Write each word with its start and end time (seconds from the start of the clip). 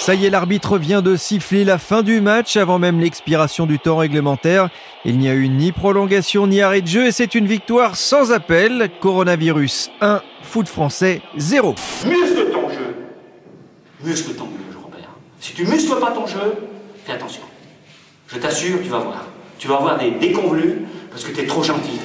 Ça 0.00 0.14
y 0.14 0.24
est, 0.24 0.30
l'arbitre 0.30 0.78
vient 0.78 1.02
de 1.02 1.14
siffler 1.14 1.62
la 1.62 1.76
fin 1.76 2.02
du 2.02 2.22
match 2.22 2.56
avant 2.56 2.78
même 2.78 3.00
l'expiration 3.00 3.66
du 3.66 3.78
temps 3.78 3.98
réglementaire. 3.98 4.70
Il 5.04 5.18
n'y 5.18 5.28
a 5.28 5.34
eu 5.34 5.46
ni 5.50 5.72
prolongation 5.72 6.46
ni 6.46 6.62
arrêt 6.62 6.80
de 6.80 6.86
jeu 6.86 7.06
et 7.06 7.12
c'est 7.12 7.34
une 7.34 7.46
victoire 7.46 7.96
sans 7.96 8.32
appel. 8.32 8.90
Coronavirus 9.00 9.90
1, 10.00 10.22
foot 10.42 10.68
français 10.68 11.20
0. 11.36 11.74
Muscle 12.06 12.50
ton 12.50 12.70
jeu. 12.70 12.96
Muscle 14.02 14.34
ton 14.36 14.46
jeu, 14.46 14.78
Robert. 14.82 15.10
Si 15.38 15.52
tu 15.52 15.66
muscles 15.66 16.00
pas 16.00 16.12
ton 16.12 16.26
jeu, 16.26 16.56
fais 17.04 17.12
attention. 17.12 17.42
Je 18.28 18.38
t'assure, 18.38 18.78
tu 18.82 18.88
vas 18.88 19.00
voir. 19.00 19.26
Tu 19.58 19.68
vas 19.68 19.76
avoir 19.76 19.98
des 19.98 20.12
déconvenus 20.12 20.76
parce 21.10 21.24
que 21.24 21.32
tu 21.32 21.42
es 21.42 21.46
trop 21.46 21.62
gentil. 21.62 22.00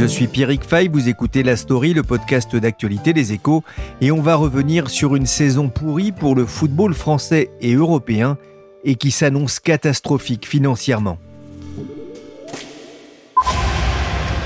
Je 0.00 0.06
suis 0.06 0.28
Pierrick 0.28 0.64
Fay, 0.64 0.88
vous 0.88 1.10
écoutez 1.10 1.42
La 1.42 1.56
Story, 1.56 1.92
le 1.92 2.02
podcast 2.02 2.56
d'actualité 2.56 3.12
des 3.12 3.34
échos, 3.34 3.62
et 4.00 4.10
on 4.10 4.22
va 4.22 4.34
revenir 4.34 4.88
sur 4.88 5.14
une 5.14 5.26
saison 5.26 5.68
pourrie 5.68 6.10
pour 6.10 6.34
le 6.34 6.46
football 6.46 6.94
français 6.94 7.50
et 7.60 7.74
européen, 7.74 8.38
et 8.82 8.94
qui 8.94 9.10
s'annonce 9.10 9.60
catastrophique 9.60 10.48
financièrement. 10.48 11.18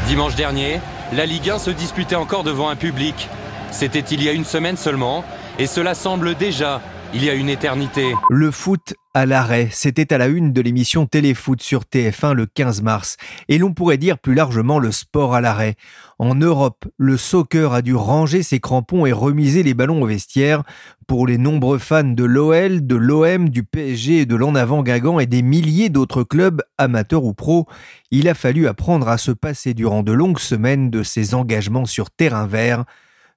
Dimanche 0.08 0.34
dernier, 0.34 0.80
la 1.12 1.24
Ligue 1.24 1.50
1 1.50 1.60
se 1.60 1.70
disputait 1.70 2.16
encore 2.16 2.42
devant 2.42 2.68
un 2.68 2.74
public. 2.74 3.28
C'était 3.70 4.00
il 4.00 4.24
y 4.24 4.28
a 4.28 4.32
une 4.32 4.44
semaine 4.44 4.76
seulement, 4.76 5.24
et 5.60 5.68
cela 5.68 5.94
semble 5.94 6.34
déjà 6.34 6.80
il 7.14 7.24
y 7.24 7.30
a 7.30 7.34
une 7.34 7.48
éternité. 7.48 8.12
Le 8.28 8.50
foot 8.50 8.94
à 9.14 9.24
l'arrêt, 9.24 9.68
c'était 9.70 10.12
à 10.12 10.18
la 10.18 10.26
une 10.26 10.52
de 10.52 10.60
l'émission 10.60 11.06
Téléfoot 11.06 11.62
sur 11.62 11.82
TF1 11.82 12.32
le 12.32 12.46
15 12.46 12.82
mars. 12.82 13.16
Et 13.48 13.58
l'on 13.58 13.72
pourrait 13.72 13.98
dire 13.98 14.18
plus 14.18 14.34
largement 14.34 14.80
le 14.80 14.90
sport 14.90 15.32
à 15.32 15.40
l'arrêt. 15.40 15.76
En 16.18 16.34
Europe, 16.34 16.86
le 16.96 17.16
soccer 17.16 17.72
a 17.72 17.82
dû 17.82 17.94
ranger 17.94 18.42
ses 18.42 18.58
crampons 18.58 19.06
et 19.06 19.12
remiser 19.12 19.62
les 19.62 19.74
ballons 19.74 20.02
au 20.02 20.06
vestiaire. 20.06 20.64
Pour 21.06 21.28
les 21.28 21.38
nombreux 21.38 21.78
fans 21.78 22.02
de 22.02 22.24
l'OL, 22.24 22.84
de 22.84 22.96
l'OM, 22.96 23.48
du 23.48 23.62
PSG 23.62 24.26
de 24.26 24.34
l'en 24.34 24.56
avant 24.56 24.82
Guingamp 24.82 25.20
et 25.20 25.26
des 25.26 25.42
milliers 25.42 25.90
d'autres 25.90 26.24
clubs, 26.24 26.62
amateurs 26.78 27.24
ou 27.24 27.34
pros, 27.34 27.66
il 28.10 28.28
a 28.28 28.34
fallu 28.34 28.66
apprendre 28.66 29.08
à 29.08 29.18
se 29.18 29.30
passer 29.30 29.74
durant 29.74 30.02
de 30.02 30.12
longues 30.12 30.40
semaines 30.40 30.90
de 30.90 31.04
ses 31.04 31.34
engagements 31.34 31.86
sur 31.86 32.10
terrain 32.10 32.48
vert 32.48 32.84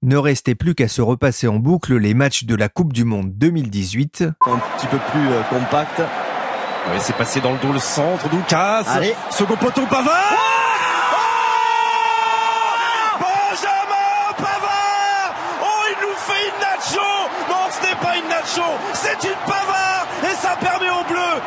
ne 0.03 0.15
restait 0.17 0.55
plus 0.55 0.75
qu'à 0.75 0.87
se 0.87 1.01
repasser 1.01 1.47
en 1.47 1.55
boucle 1.57 1.97
les 1.97 2.13
matchs 2.13 2.43
de 2.43 2.55
la 2.55 2.69
Coupe 2.69 2.93
du 2.93 3.03
Monde 3.03 3.31
2018. 3.35 4.25
Un 4.45 4.59
petit 4.77 4.87
peu 4.87 4.97
plus 5.11 5.27
euh, 5.29 5.41
compact. 5.49 6.01
Oui, 6.91 6.97
c'est 6.99 7.15
passé 7.15 7.41
dans 7.41 7.51
le 7.51 7.57
dos 7.59 7.73
le 7.73 7.79
centre, 7.79 8.29
Doukas. 8.29 8.83
Allez. 8.87 9.13
Second 9.31 9.57
poteau, 9.57 9.85
Pavard. 9.87 10.13
Oh 11.19 11.23
Benjamin 13.19 14.33
Pavard 14.37 15.33
Oh, 15.63 15.83
il 15.89 15.97
nous 16.07 16.15
fait 16.15 16.47
une 16.47 16.59
nacho 16.61 17.09
Non, 17.49 17.65
ce 17.71 17.81
n'est 17.87 17.95
pas 17.95 18.15
une 18.17 18.27
nacho, 18.29 18.69
c'est 18.93 19.23
une 19.27 19.35
Pavard 19.45 20.07
Et 20.23 20.35
ça 20.35 20.55
permet 20.61 20.89
aux 20.89 21.03
Bleus, 21.11 21.41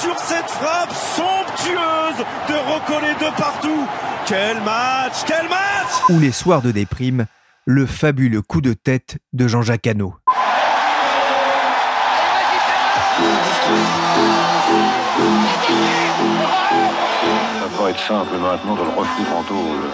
sur 0.00 0.16
cette 0.18 0.50
frappe 0.50 0.92
somptueuse, 0.92 2.24
de 2.48 2.54
recoller 2.74 3.14
de 3.14 3.30
partout. 3.36 3.86
Quel 4.26 4.60
match 4.62 5.24
Quel 5.26 5.48
match 5.48 6.02
Ou 6.10 6.18
les 6.20 6.32
soirs 6.32 6.62
de 6.62 6.70
déprime, 6.70 7.26
le 7.66 7.86
fabuleux 7.86 8.42
coup 8.42 8.60
de 8.60 8.74
tête 8.74 9.16
de 9.32 9.48
Jean-Jacques 9.48 9.86
Hano. 9.86 10.14
Ça 10.26 10.32
va 17.82 17.90
être 17.90 17.98
simple 17.98 18.36
maintenant 18.40 18.74
de 18.74 18.82
le 18.82 18.88
refoutre 18.88 19.34
en 19.34 19.42
tôle. 19.44 19.88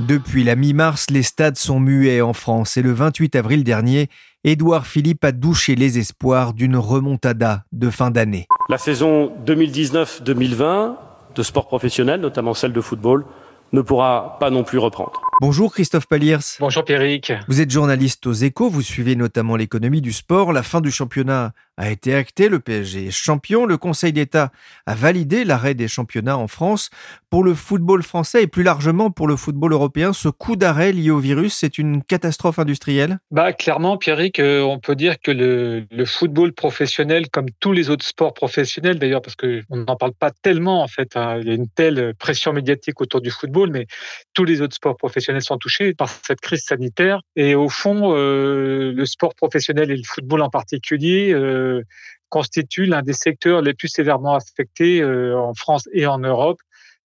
Depuis 0.00 0.44
la 0.44 0.56
mi-mars, 0.56 1.06
les 1.08 1.22
stades 1.22 1.56
sont 1.56 1.80
muets 1.80 2.20
en 2.20 2.34
France 2.34 2.76
et 2.76 2.82
le 2.82 2.92
28 2.92 3.36
avril 3.36 3.64
dernier, 3.64 4.10
Édouard 4.44 4.86
Philippe 4.86 5.24
a 5.24 5.32
douché 5.32 5.76
les 5.76 5.98
espoirs 5.98 6.52
d'une 6.52 6.76
remontada 6.76 7.64
de 7.72 7.88
fin 7.88 8.10
d'année. 8.10 8.46
La 8.72 8.78
saison 8.78 9.30
2019-2020 9.44 10.94
de 11.34 11.42
sport 11.42 11.66
professionnel, 11.66 12.22
notamment 12.22 12.54
celle 12.54 12.72
de 12.72 12.80
football, 12.80 13.26
ne 13.72 13.82
pourra 13.82 14.38
pas 14.40 14.48
non 14.48 14.64
plus 14.64 14.78
reprendre. 14.78 15.20
Bonjour 15.40 15.72
Christophe 15.72 16.06
Paliers. 16.06 16.36
Bonjour 16.60 16.84
Pierrick. 16.84 17.32
Vous 17.48 17.60
êtes 17.60 17.70
journaliste 17.70 18.26
aux 18.26 18.32
échos, 18.32 18.68
vous 18.68 18.82
suivez 18.82 19.16
notamment 19.16 19.56
l'économie 19.56 20.02
du 20.02 20.12
sport. 20.12 20.52
La 20.52 20.62
fin 20.62 20.80
du 20.80 20.90
championnat 20.90 21.52
a 21.78 21.90
été 21.90 22.14
actée, 22.14 22.50
le 22.50 22.60
PSG 22.60 23.06
est 23.06 23.10
champion, 23.10 23.64
le 23.64 23.78
Conseil 23.78 24.12
d'État 24.12 24.52
a 24.84 24.94
validé 24.94 25.44
l'arrêt 25.44 25.72
des 25.72 25.88
championnats 25.88 26.36
en 26.36 26.48
France. 26.48 26.90
Pour 27.30 27.44
le 27.44 27.54
football 27.54 28.02
français 28.02 28.42
et 28.42 28.46
plus 28.46 28.62
largement 28.62 29.10
pour 29.10 29.26
le 29.26 29.36
football 29.36 29.72
européen, 29.72 30.12
ce 30.12 30.28
coup 30.28 30.54
d'arrêt 30.54 30.92
lié 30.92 31.10
au 31.10 31.18
virus, 31.18 31.54
c'est 31.54 31.78
une 31.78 32.04
catastrophe 32.04 32.58
industrielle? 32.58 33.18
Bah 33.30 33.54
clairement 33.54 33.96
Pierrick, 33.96 34.38
euh, 34.38 34.60
on 34.60 34.78
peut 34.78 34.94
dire 34.94 35.18
que 35.18 35.30
le, 35.30 35.86
le, 35.90 36.04
football 36.04 36.52
professionnel, 36.52 37.30
comme 37.30 37.46
tous 37.58 37.72
les 37.72 37.88
autres 37.88 38.04
sports 38.04 38.34
professionnels 38.34 38.98
d'ailleurs, 38.98 39.22
parce 39.22 39.36
qu'on 39.36 39.76
n'en 39.76 39.96
parle 39.96 40.12
pas 40.12 40.30
tellement 40.30 40.82
en 40.82 40.88
fait, 40.88 41.16
hein, 41.16 41.38
il 41.40 41.48
y 41.48 41.50
a 41.50 41.54
une 41.54 41.68
telle 41.68 42.14
pression 42.16 42.52
médiatique 42.52 43.00
autour 43.00 43.22
du 43.22 43.30
football, 43.30 43.70
mais 43.70 43.86
tous 44.34 44.44
les 44.44 44.60
autres 44.60 44.74
sports 44.74 44.98
professionnels 44.98 45.21
sont 45.40 45.58
touchés 45.58 45.94
par 45.94 46.08
cette 46.08 46.40
crise 46.40 46.64
sanitaire. 46.64 47.20
Et 47.36 47.54
au 47.54 47.68
fond, 47.68 48.14
euh, 48.14 48.92
le 48.92 49.06
sport 49.06 49.34
professionnel 49.34 49.90
et 49.90 49.96
le 49.96 50.02
football 50.04 50.42
en 50.42 50.50
particulier 50.50 51.32
euh, 51.32 51.82
constituent 52.28 52.86
l'un 52.86 53.02
des 53.02 53.12
secteurs 53.12 53.62
les 53.62 53.74
plus 53.74 53.88
sévèrement 53.88 54.34
affectés 54.34 55.00
euh, 55.00 55.38
en 55.38 55.54
France 55.54 55.88
et 55.92 56.06
en 56.06 56.18
Europe 56.18 56.58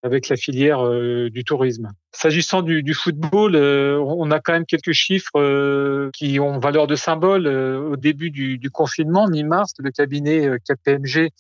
avec 0.04 0.30
la 0.30 0.36
filière 0.36 0.88
du 1.32 1.44
tourisme. 1.44 1.92
S'agissant 2.12 2.62
du, 2.62 2.94
football, 2.94 3.56
on 3.56 4.30
a 4.30 4.40
quand 4.40 4.54
même 4.54 4.66
quelques 4.66 4.92
chiffres 4.92 6.12
qui 6.14 6.40
ont 6.40 6.60
valeur 6.60 6.86
de 6.86 6.96
symbole. 6.96 7.48
au 7.48 7.98
début 7.98 8.30
du, 8.30 8.60
du 8.60 8.70
confinement, 8.70 9.28
mi-mars, 9.28 9.74
le 9.80 9.90
cabinet 9.90 10.50
KPMG 10.70 11.32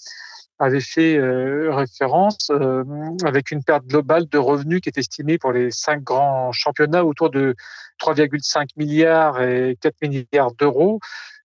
avait 0.59 0.81
fait 0.81 1.18
euh, 1.18 1.73
référence 1.73 2.50
euh, 2.50 2.84
avec 3.23 3.51
une 3.51 3.63
perte 3.63 3.85
globale 3.85 4.28
de 4.28 4.38
revenus 4.38 4.81
qui 4.81 4.90
est 4.90 4.97
estimée 4.97 5.38
pour 5.38 5.51
les 5.51 5.72
cinq 5.72 6.03
grands 6.03 6.51
championnats 6.51 7.06
autour 7.06 7.29
de 7.29 7.56
3,5 8.00 8.69
milliards 8.75 9.41
et 9.41 9.78
4 9.81 9.95
milliards 10.01 10.53
d'euros. 10.53 11.00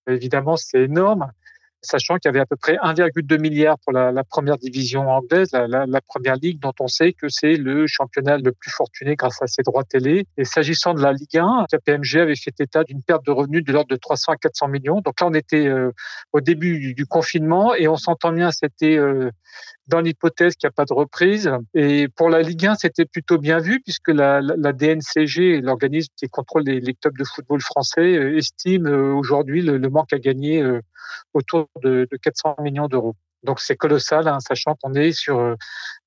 Évidemment, 0.07 0.57
c'est 0.57 0.83
énorme 0.83 1.31
sachant 1.83 2.17
qu'il 2.17 2.29
y 2.29 2.31
avait 2.31 2.41
à 2.41 2.47
peu 2.47 2.57
près 2.57 2.77
1,2 2.77 3.39
milliard 3.39 3.79
pour 3.81 3.93
la, 3.93 4.25
première 4.25 4.57
division 4.57 5.11
anglaise, 5.11 5.51
la, 5.53 6.01
première 6.01 6.37
ligue 6.37 6.61
dont 6.61 6.73
on 6.81 6.87
sait 6.87 7.13
que 7.13 7.29
c'est 7.29 7.57
le 7.57 7.87
championnat 7.87 8.39
le 8.39 8.53
plus 8.53 8.71
fortuné 8.71 9.17
grâce 9.17 9.43
à 9.43 9.47
ses 9.47 9.63
droits 9.63 9.85
télé. 9.85 10.27
Et 10.37 10.45
s'agissant 10.45 10.95
de 10.95 11.03
la 11.03 11.13
Ligue 11.13 11.39
1, 11.39 11.67
KPMG 11.71 12.17
avait 12.21 12.37
fait 12.37 12.59
état 12.61 12.85
d'une 12.85 13.03
perte 13.03 13.27
de 13.27 13.33
revenus 13.33 13.65
de 13.65 13.73
l'ordre 13.73 13.91
de 13.91 13.97
300 13.97 14.33
à 14.33 14.37
400 14.37 14.69
millions. 14.69 15.01
Donc 15.01 15.21
là, 15.21 15.27
on 15.27 15.35
était 15.35 15.67
euh, 15.67 15.91
au 16.33 16.41
début 16.41 16.79
du, 16.79 16.95
du, 16.95 17.07
confinement 17.07 17.75
et 17.75 17.89
on 17.89 17.97
s'entend 17.97 18.33
bien, 18.33 18.51
c'était 18.53 18.97
euh, 18.97 19.31
dans 19.93 20.01
l'hypothèse 20.01 20.57
qu'il 20.57 20.67
n'y 20.67 20.73
a 20.73 20.73
pas 20.73 20.85
de 20.85 20.95
reprise. 20.95 21.51
Et 21.75 22.09
pour 22.09 22.31
la 22.31 22.43
Ligue 22.43 22.67
1, 22.67 22.75
c'était 22.77 23.05
plutôt 23.05 23.39
bien 23.39 23.59
vu 23.59 23.81
puisque 23.81 24.09
la, 24.09 24.41
DNCG, 24.41 25.61
l'organisme 25.61 26.13
qui 26.17 26.29
contrôle 26.29 26.65
les, 26.65 26.95
clubs 26.95 27.17
de 27.17 27.25
football 27.25 27.61
français, 27.61 28.17
euh, 28.17 28.37
estime 28.37 28.87
aujourd'hui 28.87 29.63
le, 29.63 29.79
manque 29.89 30.13
à 30.13 30.19
gagner 30.19 30.65
autour 31.35 31.69
de, 31.83 32.09
de 32.11 32.17
400 32.17 32.57
millions 32.63 32.89
d'euros. 32.89 33.15
Donc 33.45 33.61
c'est 33.61 33.77
colossal, 33.77 34.29
hein, 34.29 34.39
sachant 34.41 34.77
qu'on 34.81 34.95
est 34.95 35.13
sur 35.13 35.39
euh, 35.39 35.57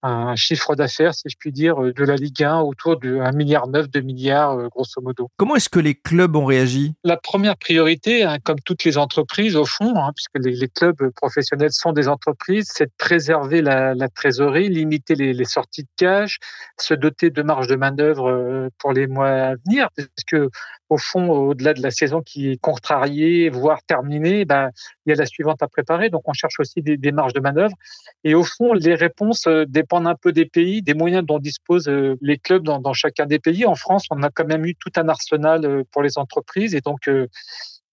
un 0.03 0.35
chiffre 0.35 0.75
d'affaires, 0.75 1.13
si 1.13 1.23
je 1.27 1.35
puis 1.37 1.51
dire, 1.51 1.83
euh, 1.83 1.93
de 1.93 2.03
la 2.03 2.15
Ligue 2.15 2.43
1 2.43 2.59
autour 2.59 2.97
de 2.97 3.19
1 3.19 3.31
milliard 3.33 3.67
9, 3.67 3.89
2 3.89 4.01
milliards, 4.01 4.57
euh, 4.57 4.67
grosso 4.69 5.01
modo. 5.01 5.29
Comment 5.37 5.55
est-ce 5.55 5.69
que 5.69 5.79
les 5.79 5.95
clubs 5.95 6.35
ont 6.35 6.45
réagi? 6.45 6.93
La 7.03 7.17
première 7.17 7.57
priorité, 7.57 8.23
hein, 8.23 8.37
comme 8.43 8.59
toutes 8.61 8.85
les 8.85 8.97
entreprises 8.97 9.55
au 9.55 9.65
fond, 9.65 9.95
hein, 9.97 10.11
puisque 10.15 10.45
les, 10.45 10.55
les, 10.55 10.69
clubs 10.69 11.09
professionnels 11.15 11.71
sont 11.71 11.91
des 11.91 12.07
entreprises, 12.07 12.69
c'est 12.73 12.85
de 12.85 12.93
préserver 12.97 13.61
la, 13.61 13.93
la 13.93 14.07
trésorerie, 14.07 14.69
limiter 14.69 15.15
les, 15.15 15.33
les, 15.33 15.45
sorties 15.45 15.83
de 15.83 15.89
cash, 15.97 16.39
se 16.77 16.93
doter 16.93 17.29
de 17.29 17.41
marge 17.41 17.67
de 17.67 17.75
manœuvre 17.75 18.69
pour 18.79 18.93
les 18.93 19.07
mois 19.07 19.29
à 19.29 19.55
venir, 19.55 19.89
parce 19.95 20.07
que 20.27 20.49
au 20.89 20.97
fond, 20.97 21.29
au-delà 21.29 21.73
de 21.73 21.81
la 21.81 21.91
saison 21.91 22.21
qui 22.21 22.51
est 22.51 22.57
contrariée, 22.57 23.49
voire 23.49 23.81
terminée, 23.83 24.45
ben, 24.45 24.69
il 25.05 25.09
y 25.09 25.13
a 25.13 25.15
la 25.15 25.25
suivante 25.25 25.61
à 25.63 25.67
préparer. 25.67 26.09
Donc, 26.09 26.23
on 26.25 26.33
cherche 26.33 26.59
aussi 26.59 26.81
des, 26.81 27.11
marges 27.11 27.33
de 27.33 27.39
manœuvre. 27.39 27.75
Et 28.23 28.35
au 28.35 28.43
fond, 28.43 28.73
les 28.73 28.95
réponses 28.95 29.47
dépendent 29.67 30.07
un 30.07 30.15
peu 30.15 30.31
des 30.31 30.45
pays, 30.45 30.81
des 30.81 30.93
moyens 30.93 31.25
dont 31.25 31.39
disposent 31.39 31.89
les 32.21 32.37
clubs 32.37 32.63
dans, 32.63 32.93
chacun 32.93 33.25
des 33.25 33.39
pays. 33.39 33.65
En 33.65 33.75
France, 33.75 34.05
on 34.11 34.21
a 34.23 34.29
quand 34.29 34.45
même 34.45 34.65
eu 34.65 34.75
tout 34.75 34.91
un 34.97 35.09
arsenal 35.09 35.83
pour 35.91 36.03
les 36.03 36.17
entreprises. 36.17 36.75
Et 36.75 36.81
donc, 36.81 37.07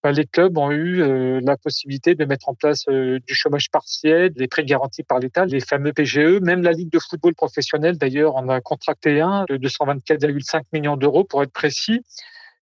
ben, 0.03 0.11
les 0.11 0.25
clubs 0.25 0.57
ont 0.57 0.69
eu 0.69 1.01
euh, 1.01 1.39
la 1.43 1.55
possibilité 1.55 2.13
de 2.13 2.25
mettre 2.25 2.49
en 2.49 2.55
place 2.55 2.83
euh, 2.89 3.19
du 3.25 3.33
chômage 3.33 3.71
partiel, 3.71 4.33
des 4.33 4.49
prêts 4.49 4.65
garantis 4.65 5.03
par 5.03 5.19
l'État, 5.19 5.45
les 5.45 5.61
fameux 5.61 5.93
PGE. 5.93 6.41
Même 6.41 6.61
la 6.61 6.73
Ligue 6.73 6.91
de 6.91 6.99
football 6.99 7.33
professionnel, 7.33 7.97
d'ailleurs, 7.97 8.35
en 8.35 8.49
a 8.49 8.59
contracté 8.59 9.21
un 9.21 9.45
de 9.47 9.55
224,5 9.55 10.63
millions 10.73 10.97
d'euros 10.97 11.23
pour 11.23 11.41
être 11.41 11.53
précis. 11.53 12.01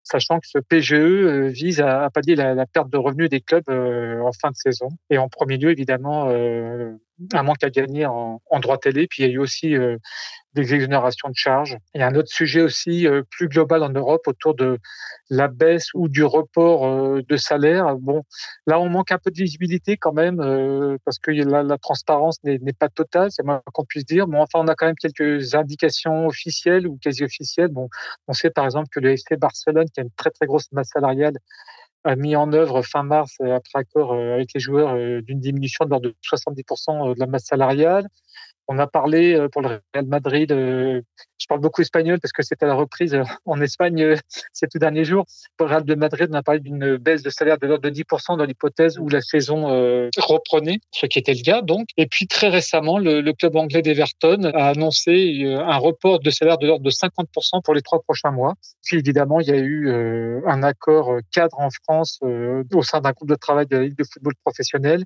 Sachant 0.03 0.39
que 0.39 0.47
ce 0.47 0.59
PGE 0.59 1.51
vise 1.51 1.81
à, 1.81 2.09
pallier 2.09 2.35
la, 2.35 2.65
perte 2.65 2.89
de 2.89 2.97
revenus 2.97 3.29
des 3.29 3.41
clubs 3.41 3.69
en 3.69 4.31
fin 4.33 4.51
de 4.51 4.55
saison. 4.55 4.89
Et 5.09 5.17
en 5.17 5.29
premier 5.29 5.57
lieu, 5.57 5.71
évidemment, 5.71 6.29
un 7.33 7.43
manque 7.43 7.63
à 7.63 7.69
gagner 7.69 8.05
en, 8.05 8.41
en 8.49 8.59
droit 8.59 8.77
télé. 8.77 9.07
Puis 9.07 9.23
il 9.23 9.27
y 9.27 9.29
a 9.29 9.33
eu 9.33 9.39
aussi 9.39 9.75
des 10.53 10.73
exonérations 10.73 11.29
de 11.29 11.35
charges. 11.35 11.77
Il 11.93 12.01
y 12.01 12.03
a 12.03 12.07
un 12.07 12.15
autre 12.15 12.29
sujet 12.29 12.61
aussi 12.61 13.07
euh, 13.07 13.23
plus 13.29 13.47
global 13.47 13.83
en 13.83 13.89
Europe 13.89 14.27
autour 14.27 14.53
de 14.53 14.79
la 15.29 15.47
baisse 15.47 15.87
ou 15.93 16.09
du 16.09 16.23
report 16.23 16.85
euh, 16.85 17.21
de 17.27 17.37
salaire. 17.37 17.95
Bon, 17.97 18.23
là, 18.67 18.79
on 18.79 18.89
manque 18.89 19.11
un 19.11 19.17
peu 19.17 19.31
de 19.31 19.37
visibilité 19.37 19.97
quand 19.97 20.11
même 20.11 20.41
euh, 20.41 20.97
parce 21.05 21.19
que 21.19 21.31
la, 21.31 21.63
la 21.63 21.77
transparence 21.77 22.37
n'est 22.43 22.59
pas 22.73 22.89
totale, 22.89 23.31
c'est 23.31 23.43
moins 23.43 23.61
qu'on 23.73 23.85
puisse 23.85 24.05
dire. 24.05 24.27
Bon, 24.27 24.41
enfin, 24.41 24.59
on 24.59 24.67
a 24.67 24.75
quand 24.75 24.87
même 24.87 24.95
quelques 24.95 25.55
indications 25.55 26.27
officielles 26.27 26.87
ou 26.87 26.97
quasi 27.01 27.23
officielles. 27.23 27.69
Bon, 27.69 27.89
on 28.27 28.33
sait 28.33 28.49
par 28.49 28.65
exemple 28.65 28.89
que 28.91 28.99
le 28.99 29.11
FC 29.11 29.37
Barcelone, 29.37 29.87
qui 29.93 30.01
a 30.01 30.03
une 30.03 30.11
très 30.11 30.31
très 30.31 30.45
grosse 30.47 30.71
masse 30.73 30.89
salariale, 30.93 31.37
a 32.03 32.15
mis 32.15 32.35
en 32.35 32.51
œuvre 32.53 32.81
fin 32.81 33.03
mars, 33.03 33.35
après 33.39 33.79
accord 33.79 34.13
avec 34.13 34.49
les 34.53 34.59
joueurs, 34.59 34.95
d'une 35.21 35.39
diminution 35.39 35.85
de 35.85 35.89
l'ordre 35.91 36.09
de 36.09 36.15
70% 36.23 37.13
de 37.13 37.19
la 37.19 37.27
masse 37.27 37.45
salariale. 37.45 38.07
On 38.73 38.79
a 38.79 38.87
parlé 38.87 39.35
euh, 39.35 39.49
pour 39.49 39.61
le 39.61 39.81
Real 39.93 40.05
Madrid, 40.05 40.49
euh, 40.53 41.01
je 41.37 41.45
parle 41.45 41.59
beaucoup 41.59 41.81
espagnol 41.81 42.21
parce 42.21 42.31
que 42.31 42.41
c'était 42.41 42.65
la 42.65 42.73
reprise 42.73 43.13
euh, 43.13 43.23
en 43.45 43.59
Espagne 43.59 44.15
ces 44.53 44.67
tout 44.67 44.79
derniers 44.79 45.03
jours. 45.03 45.25
Pour 45.57 45.67
le 45.67 45.75
Real 45.75 45.97
Madrid, 45.97 46.29
on 46.31 46.35
a 46.35 46.41
parlé 46.41 46.61
d'une 46.61 46.95
baisse 46.95 47.21
de 47.21 47.29
salaire 47.29 47.57
de 47.57 47.67
l'ordre 47.67 47.83
de 47.83 47.93
10% 47.93 48.37
dans 48.37 48.45
l'hypothèse 48.45 48.97
où 48.97 49.09
la 49.09 49.19
saison 49.19 49.65
reprenait, 50.17 50.79
ce 50.91 51.05
qui 51.05 51.19
était 51.19 51.33
le 51.33 51.43
cas 51.43 51.61
donc. 51.61 51.87
Et 51.97 52.07
puis 52.07 52.27
très 52.27 52.47
récemment, 52.47 52.97
le, 52.97 53.29
club 53.33 53.57
anglais 53.57 53.81
d'Everton 53.81 54.51
a 54.53 54.69
annoncé 54.69 55.43
un 55.45 55.77
report 55.77 56.19
de 56.19 56.29
salaire 56.29 56.57
de 56.57 56.67
l'ordre 56.67 56.85
de 56.85 56.89
50% 56.89 57.61
pour 57.63 57.73
les 57.73 57.81
trois 57.81 58.01
prochains 58.01 58.31
mois. 58.31 58.55
Puis 58.83 58.97
évidemment, 58.97 59.41
il 59.41 59.47
y 59.47 59.51
a 59.51 59.57
eu 59.57 59.91
un 60.45 60.63
accord 60.63 61.17
cadre 61.33 61.59
en 61.59 61.69
France 61.83 62.19
au 62.21 62.83
sein 62.83 63.01
d'un 63.01 63.11
groupe 63.11 63.29
de 63.29 63.35
travail 63.35 63.67
de 63.67 63.77
la 63.77 63.83
Ligue 63.83 63.97
de 63.97 64.05
football 64.05 64.33
professionnel 64.43 65.03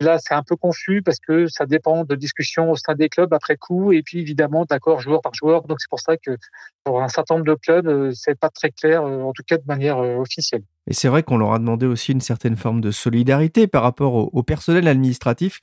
Là, 0.00 0.18
c'est 0.18 0.34
un 0.34 0.42
peu 0.42 0.56
confus 0.56 1.02
parce 1.02 1.18
que 1.18 1.46
ça 1.46 1.64
dépend 1.64 2.04
de 2.04 2.14
discussions 2.16 2.70
au 2.70 2.76
sein 2.76 2.94
des 2.94 3.08
clubs 3.08 3.32
après 3.32 3.56
coup 3.56 3.92
et 3.92 4.02
puis 4.02 4.20
évidemment 4.20 4.66
d'accord 4.66 5.00
joueur 5.00 5.22
par 5.22 5.32
joueur. 5.34 5.62
Donc 5.62 5.80
c'est 5.80 5.88
pour 5.88 6.00
ça 6.00 6.18
que 6.18 6.36
pour 6.84 7.02
un 7.02 7.08
certain 7.08 7.36
nombre 7.36 7.46
de 7.46 7.54
clubs, 7.54 7.86
euh, 7.86 8.12
c'est 8.12 8.38
pas 8.38 8.50
très 8.50 8.70
clair, 8.70 9.04
euh, 9.04 9.22
en 9.22 9.32
tout 9.32 9.42
cas 9.46 9.56
de 9.56 9.64
manière 9.66 9.98
euh, 9.98 10.16
officielle. 10.16 10.62
Et 10.88 10.94
c'est 10.94 11.08
vrai 11.08 11.22
qu'on 11.22 11.36
leur 11.36 11.52
a 11.52 11.58
demandé 11.58 11.86
aussi 11.86 12.12
une 12.12 12.20
certaine 12.20 12.56
forme 12.56 12.80
de 12.80 12.90
solidarité 12.90 13.66
par 13.66 13.82
rapport 13.82 14.34
au, 14.34 14.42
personnel 14.42 14.86
administratif 14.86 15.60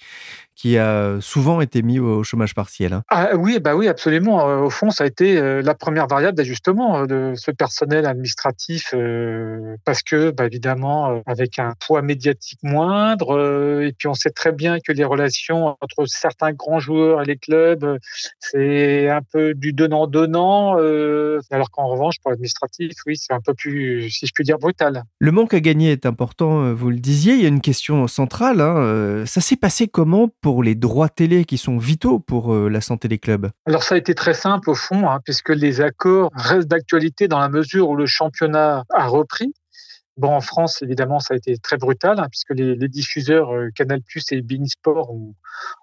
qui 0.56 0.78
a 0.78 1.18
souvent 1.22 1.62
été 1.62 1.82
mis 1.82 2.00
au 2.00 2.24
chômage 2.24 2.54
partiel. 2.54 2.94
Hein. 2.94 3.04
Ah, 3.10 3.36
oui, 3.36 3.60
bah 3.60 3.76
oui, 3.76 3.88
absolument. 3.88 4.48
Euh, 4.48 4.60
au 4.60 4.70
fond, 4.70 4.92
ça 4.92 5.04
a 5.04 5.08
été 5.08 5.38
euh, 5.38 5.62
la 5.62 5.74
première 5.74 6.08
variable 6.08 6.38
d'ajustement 6.38 7.00
euh, 7.00 7.06
de 7.06 7.34
ce 7.36 7.52
personnel 7.52 8.06
administratif 8.06 8.94
parce 9.86 10.04
que, 10.04 10.32
bah, 10.32 10.46
évidemment, 10.46 11.22
avec 11.26 11.60
un 11.60 11.74
poids 11.80 12.02
médiatique 12.02 12.60
moindre, 12.64 13.82
et 13.82 13.94
puis 13.94 14.08
on 14.08 14.14
sait 14.14 14.30
très 14.30 14.52
bien 14.52 14.80
que 14.80 14.92
les 14.92 15.04
relations 15.04 15.78
entre 15.82 16.06
certains 16.06 16.52
grands 16.52 16.80
joueurs 16.80 17.22
et 17.22 17.26
les 17.26 17.38
clubs, 17.38 17.98
c'est 18.40 19.10
un 19.10 19.22
peu 19.22 19.54
du 19.54 19.74
donnant-donnant, 19.74 20.78
alors 21.52 21.72
qu'en 21.72 21.88
revanche, 21.88 22.16
pour 22.22 22.32
l'administratif, 22.32 22.94
oui, 23.06 23.18
c'est 23.18 23.34
un 23.34 23.42
peu 23.42 23.54
plus, 23.54 24.10
si 24.10 24.28
je 24.28 24.32
puis 24.34 24.44
dire, 24.44 24.60
brutal. 24.60 25.04
Le 25.24 25.32
manque 25.32 25.54
à 25.54 25.62
gagner 25.62 25.94
est 25.94 26.06
important, 26.06 26.66
euh, 26.66 26.74
vous 26.74 26.90
le 26.90 27.00
disiez. 27.00 27.36
Il 27.36 27.42
y 27.42 27.46
a 27.46 27.48
une 27.48 27.62
question 27.62 28.10
centrale. 28.10 28.60
Hein, 28.60 28.76
euh, 28.76 29.26
ça 29.26 29.40
s'est 29.40 29.56
passé 29.56 29.88
comment 29.88 30.28
pour 30.42 30.64
les 30.64 30.76
droits 30.76 31.08
télé 31.08 31.46
qui 31.46 31.58
sont 31.58 31.78
vitaux 31.78 32.20
pour 32.20 32.54
euh, 32.54 32.68
la 32.68 32.82
santé 32.82 33.08
des 33.08 33.20
clubs? 33.20 33.50
Alors 33.66 33.84
ça 33.84 33.96
a 33.96 33.98
été 33.98 34.16
très 34.16 34.34
simple 34.34 34.70
au 34.70 34.76
fond, 34.76 35.10
hein, 35.10 35.22
puisque 35.24 35.52
les 35.52 35.80
accords 35.80 36.30
restent 36.36 36.68
d'actualité 36.68 37.30
dans 37.30 37.40
la 37.40 37.48
mesure 37.48 37.88
où 37.88 37.96
le 37.96 38.06
championnat 38.06 38.84
a 38.94 39.08
repris. 39.08 39.54
Bon, 40.18 40.28
en 40.28 40.42
France, 40.42 40.82
évidemment, 40.82 41.22
ça 41.22 41.36
a 41.36 41.38
été 41.38 41.58
très 41.58 41.78
brutal, 41.78 42.20
hein, 42.20 42.28
puisque 42.30 42.54
les, 42.54 42.76
diffuseurs 42.90 43.54
Canal 43.76 44.02
Plus 44.02 44.30
et 44.34 44.42
Beansport 44.42 45.10
ont, 45.10 45.36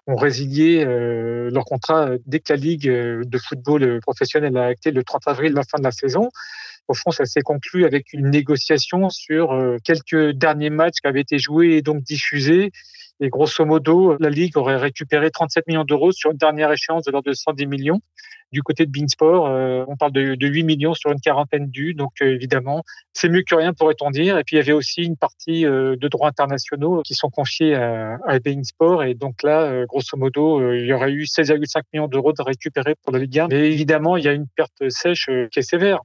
ont 0.05 0.15
résilié 0.17 0.85
leur 0.85 1.65
contrat 1.65 2.11
dès 2.27 2.39
que 2.41 2.53
la 2.53 2.57
Ligue 2.57 2.87
de 2.87 3.37
football 3.39 3.99
professionnel 4.01 4.55
a 4.55 4.65
acté 4.65 4.91
le 4.91 5.03
30 5.03 5.23
avril, 5.25 5.53
la 5.53 5.63
fin 5.63 5.79
de 5.79 5.83
la 5.83 5.91
saison. 5.91 6.29
Au 6.91 6.93
fond, 6.93 7.11
ça 7.11 7.23
s'est 7.23 7.41
conclu 7.41 7.85
avec 7.85 8.11
une 8.11 8.29
négociation 8.29 9.09
sur 9.09 9.53
euh, 9.53 9.77
quelques 9.81 10.31
derniers 10.31 10.69
matchs 10.69 10.95
qui 11.01 11.07
avaient 11.07 11.21
été 11.21 11.39
joués 11.39 11.77
et 11.77 11.81
donc 11.81 12.03
diffusés. 12.03 12.71
Et 13.21 13.29
grosso 13.29 13.63
modo, 13.63 14.17
la 14.19 14.29
Ligue 14.29 14.57
aurait 14.57 14.75
récupéré 14.75 15.31
37 15.31 15.67
millions 15.67 15.85
d'euros 15.85 16.11
sur 16.11 16.31
une 16.31 16.37
dernière 16.37 16.69
échéance 16.69 17.05
de 17.05 17.11
l'ordre 17.11 17.29
de 17.29 17.33
110 17.33 17.65
millions. 17.67 18.01
Du 18.51 18.61
côté 18.61 18.85
de 18.85 18.91
Beansport, 18.91 19.47
euh, 19.47 19.85
on 19.87 19.95
parle 19.95 20.11
de, 20.11 20.35
8 20.37 20.63
millions 20.63 20.93
sur 20.93 21.13
une 21.13 21.21
quarantaine 21.21 21.69
d'us. 21.69 21.93
Donc 21.93 22.11
euh, 22.21 22.33
évidemment, 22.33 22.83
c'est 23.13 23.29
mieux 23.29 23.43
que 23.43 23.55
rien, 23.55 23.71
pourrait-on 23.71 24.11
dire. 24.11 24.37
Et 24.37 24.43
puis 24.43 24.57
il 24.57 24.59
y 24.59 24.61
avait 24.61 24.73
aussi 24.73 25.03
une 25.03 25.15
partie 25.15 25.63
de 25.63 26.07
droits 26.09 26.27
internationaux 26.27 27.03
qui 27.03 27.13
sont 27.13 27.29
confiés 27.29 27.73
à, 27.73 28.17
à 28.27 28.39
Beansport. 28.39 29.03
Et 29.05 29.13
donc 29.13 29.43
là, 29.43 29.85
grosso 29.85 30.17
modo, 30.17 30.73
il 30.73 30.85
y 30.85 30.91
aurait 30.91 31.13
eu 31.13 31.23
16,5 31.23 31.83
millions 31.93 32.09
d'euros 32.09 32.33
de 32.33 32.41
récupérer 32.41 32.95
pour 33.01 33.13
la 33.13 33.19
Ligue 33.19 33.39
1. 33.39 33.47
Mais 33.47 33.71
évidemment, 33.71 34.17
il 34.17 34.25
y 34.25 34.27
a 34.27 34.33
une 34.33 34.47
perte 34.57 34.89
sèche 34.89 35.29
qui 35.51 35.59
est 35.59 35.61
sévère. 35.61 36.01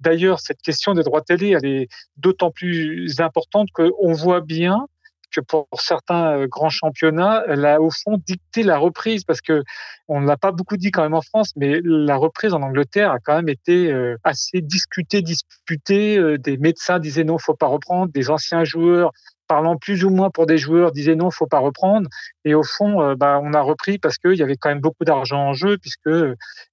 D'ailleurs, 0.00 0.40
cette 0.40 0.60
question 0.60 0.94
des 0.94 1.02
droits 1.02 1.22
télé, 1.22 1.50
elle 1.50 1.68
est 1.68 1.88
d'autant 2.16 2.50
plus 2.50 3.20
importante 3.20 3.68
qu'on 3.72 4.12
voit 4.12 4.40
bien 4.40 4.86
que 5.34 5.40
pour 5.40 5.68
certains 5.78 6.38
euh, 6.38 6.46
grands 6.46 6.70
championnats, 6.70 7.42
elle 7.48 7.64
a 7.64 7.80
au 7.80 7.90
fond 7.90 8.18
dicté 8.26 8.62
la 8.62 8.78
reprise 8.78 9.24
parce 9.24 9.40
que 9.40 9.64
on 10.08 10.20
ne 10.20 10.26
l'a 10.26 10.36
pas 10.36 10.52
beaucoup 10.52 10.76
dit 10.76 10.90
quand 10.90 11.02
même 11.02 11.14
en 11.14 11.22
France, 11.22 11.52
mais 11.56 11.80
la 11.82 12.16
reprise 12.16 12.54
en 12.54 12.62
Angleterre 12.62 13.10
a 13.10 13.18
quand 13.18 13.34
même 13.34 13.48
été 13.48 13.90
euh, 13.92 14.16
assez 14.24 14.60
discutée, 14.60 15.22
disputée. 15.22 16.16
Euh, 16.18 16.38
des 16.38 16.56
médecins 16.56 16.98
disaient 16.98 17.24
non, 17.24 17.38
faut 17.38 17.54
pas 17.54 17.66
reprendre. 17.66 18.12
Des 18.12 18.30
anciens 18.30 18.64
joueurs 18.64 19.12
parlant 19.46 19.76
plus 19.76 20.04
ou 20.04 20.10
moins 20.10 20.30
pour 20.30 20.46
des 20.46 20.58
joueurs, 20.58 20.92
disaient 20.92 21.14
non, 21.14 21.30
faut 21.30 21.46
pas 21.46 21.58
reprendre. 21.58 22.08
Et 22.44 22.54
au 22.54 22.62
fond, 22.62 23.00
euh, 23.02 23.14
bah, 23.14 23.40
on 23.42 23.52
a 23.52 23.60
repris 23.60 23.98
parce 23.98 24.18
qu'il 24.18 24.34
y 24.34 24.42
avait 24.42 24.56
quand 24.56 24.68
même 24.68 24.80
beaucoup 24.80 25.04
d'argent 25.04 25.38
en 25.38 25.52
jeu, 25.52 25.78
puisque 25.78 26.10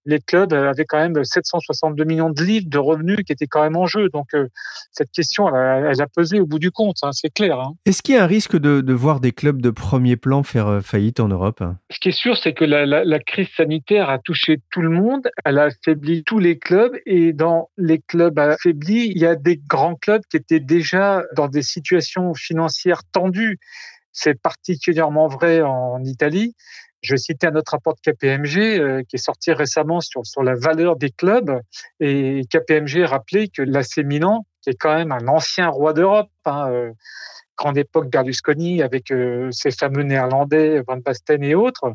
les 0.05 0.19
clubs 0.19 0.53
avaient 0.53 0.85
quand 0.85 0.97
même 0.97 1.23
762 1.23 2.03
millions 2.03 2.29
de 2.29 2.43
livres 2.43 2.67
de 2.69 2.77
revenus 2.77 3.19
qui 3.25 3.31
étaient 3.31 3.47
quand 3.47 3.63
même 3.63 3.75
en 3.75 3.85
jeu. 3.85 4.09
Donc 4.09 4.27
euh, 4.33 4.47
cette 4.91 5.11
question, 5.11 5.47
elle 5.47 6.01
a, 6.01 6.07
pesé 6.07 6.39
au 6.39 6.45
bout 6.45 6.59
du 6.59 6.71
compte, 6.71 6.97
hein, 7.03 7.11
c'est 7.11 7.33
clair. 7.33 7.59
Hein. 7.59 7.73
Est-ce 7.85 8.01
qu'il 8.01 8.15
y 8.15 8.17
a 8.17 8.23
un 8.23 8.27
risque 8.27 8.57
de, 8.57 8.93
voir 8.93 9.19
des 9.19 9.31
clubs 9.31 9.61
de 9.61 9.71
premier 9.71 10.15
plan 10.15 10.43
faire 10.43 10.67
euh, 10.67 10.81
faillite 10.81 11.19
en 11.19 11.27
Europe? 11.27 11.63
Ce 11.89 11.99
qui 11.99 12.09
est 12.09 12.11
sûr, 12.11 12.37
c'est 12.37 12.53
que 12.53 12.65
la, 12.65 12.85
la 12.85 13.19
crise 13.19 13.49
sanitaire 13.57 14.09
a 14.09 14.19
touché 14.19 14.59
tout 14.69 14.81
le 14.81 14.89
monde, 14.89 15.29
elle 15.45 15.57
a 15.57 15.63
affaibli 15.63 16.23
tous 16.23 16.39
les 16.39 16.59
clubs, 16.59 16.95
et 17.05 17.33
dans 17.33 17.69
les 17.77 17.99
clubs 17.99 18.37
affaiblis, 18.37 19.11
il 19.15 19.17
y 19.17 19.25
a 19.25 19.35
des 19.35 19.57
grands 19.57 19.95
clubs 19.95 20.21
qui 20.29 20.37
étaient 20.37 20.59
déjà 20.59 21.23
dans 21.35 21.47
des 21.47 21.61
situations 21.61 22.33
financières 22.33 22.62
tendue. 23.11 23.59
C'est 24.11 24.39
particulièrement 24.39 25.27
vrai 25.27 25.61
en 25.61 26.03
Italie. 26.03 26.55
Je 27.03 27.17
citais 27.17 27.47
un 27.47 27.55
autre 27.55 27.73
rapport 27.73 27.95
de 27.95 28.11
KPMG 28.11 28.79
euh, 28.79 29.03
qui 29.03 29.17
est 29.17 29.23
sorti 29.23 29.51
récemment 29.51 29.99
sur, 29.99 30.25
sur 30.25 30.41
la 30.41 30.55
valeur 30.55 30.95
des 30.95 31.11
clubs 31.11 31.59
et 31.99 32.43
KPMG 32.49 33.03
rappelait 33.03 33.49
que 33.49 33.61
l'AC 33.61 33.97
Milan, 33.97 34.45
qui 34.61 34.69
est 34.69 34.75
quand 34.75 34.95
même 34.95 35.11
un 35.11 35.27
ancien 35.27 35.67
roi 35.67 35.91
d'Europe, 35.91 36.29
hein, 36.45 36.71
euh, 36.71 36.91
grande 37.57 37.77
époque 37.77 38.09
Berlusconi 38.09 38.81
avec 38.81 39.11
euh, 39.11 39.51
ses 39.51 39.71
fameux 39.71 40.03
néerlandais 40.03 40.81
Van 40.87 40.97
Basten 40.97 41.43
et 41.43 41.55
autres, 41.55 41.93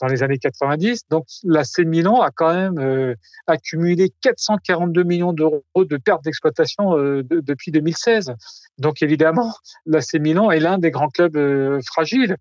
dans 0.00 0.06
les 0.06 0.22
années 0.22 0.38
90. 0.38 1.02
Donc, 1.10 1.26
l'AC 1.44 1.78
Milan 1.80 2.20
a 2.20 2.30
quand 2.30 2.54
même 2.54 2.78
euh, 2.78 3.14
accumulé 3.46 4.12
442 4.20 5.02
millions 5.02 5.32
d'euros 5.32 5.62
de 5.76 5.96
pertes 5.96 6.22
d'exploitation 6.24 6.96
euh, 6.96 7.22
depuis 7.30 7.72
2016. 7.72 8.32
Donc, 8.78 9.02
évidemment, 9.02 9.54
l'AC 9.86 10.14
Milan 10.14 10.50
est 10.50 10.60
l'un 10.60 10.78
des 10.78 10.90
grands 10.90 11.08
clubs 11.08 11.36
euh, 11.36 11.80
fragiles 11.86 12.36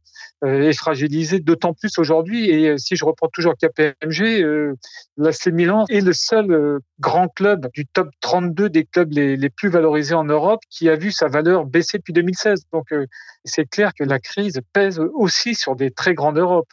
et 0.45 0.71
fragilisé 0.73 1.39
d'autant 1.39 1.73
plus 1.73 1.97
aujourd'hui. 1.97 2.51
Et 2.51 2.77
si 2.77 2.95
je 2.95 3.03
reprends 3.05 3.27
toujours 3.27 3.55
KPMG, 3.57 4.75
l'AC 5.17 5.47
Milan 5.47 5.85
est 5.89 6.01
le 6.01 6.13
seul 6.13 6.79
grand 6.99 7.27
club 7.27 7.67
du 7.73 7.87
top 7.87 8.09
32 8.21 8.69
des 8.69 8.85
clubs 8.85 9.11
les, 9.11 9.35
les, 9.35 9.49
plus 9.49 9.69
valorisés 9.69 10.13
en 10.13 10.25
Europe 10.25 10.61
qui 10.69 10.89
a 10.89 10.95
vu 10.95 11.11
sa 11.11 11.27
valeur 11.27 11.65
baisser 11.65 11.97
depuis 11.97 12.13
2016. 12.13 12.65
Donc, 12.71 12.93
c'est 13.45 13.67
clair 13.67 13.93
que 13.97 14.03
la 14.03 14.19
crise 14.19 14.61
pèse 14.73 14.99
aussi 14.99 15.55
sur 15.55 15.75
des 15.75 15.89
très 15.89 16.13
grandes 16.13 16.37
Europes. 16.37 16.67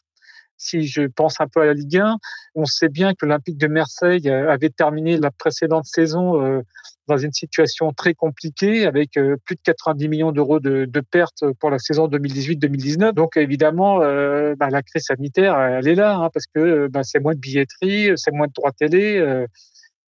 Si 0.57 0.87
je 0.87 1.03
pense 1.03 1.41
un 1.41 1.49
peu 1.49 1.61
à 1.61 1.67
la 1.67 1.75
Ligue 1.75 1.99
1, 1.99 2.19
on 2.55 2.65
sait 2.65 2.89
bien 2.89 3.13
que 3.15 3.27
l'Olympique 3.27 3.59
de 3.59 3.67
Marseille 3.67 4.29
euh, 4.29 4.51
avait 4.51 4.71
terminé 4.71 5.17
la 5.17 5.31
précédente 5.31 5.85
saison 5.87 6.43
euh, 6.43 6.63
dans 7.09 7.17
une 7.17 7.33
situation 7.33 7.93
très 7.93 8.15
compliquée 8.15 8.87
avec 8.87 9.17
euh, 9.17 9.37
plus 9.45 9.57
de 9.57 9.61
90 9.65 10.09
millions 10.09 10.33
d'euros 10.33 10.61
de, 10.61 10.89
pertes 11.11 11.45
pour 11.61 11.71
la 11.71 11.79
saison 11.79 12.09
2018-2019. 12.09 13.13
Donc 13.13 13.37
évidemment, 13.37 13.99
bah, 13.99 14.71
la 14.71 14.83
crise 14.83 15.05
sanitaire, 15.05 15.59
elle 15.59 15.87
est 15.87 15.95
là 15.95 16.17
hein, 16.17 16.31
parce 16.33 16.47
que 16.47 16.89
bah, 16.89 17.03
c'est 17.03 17.21
moins 17.21 17.35
de 17.35 17.41
billetterie, 17.41 18.13
c'est 18.17 18.33
moins 18.33 18.47
de 18.47 18.53
droits 18.53 18.73
télé. 18.73 19.47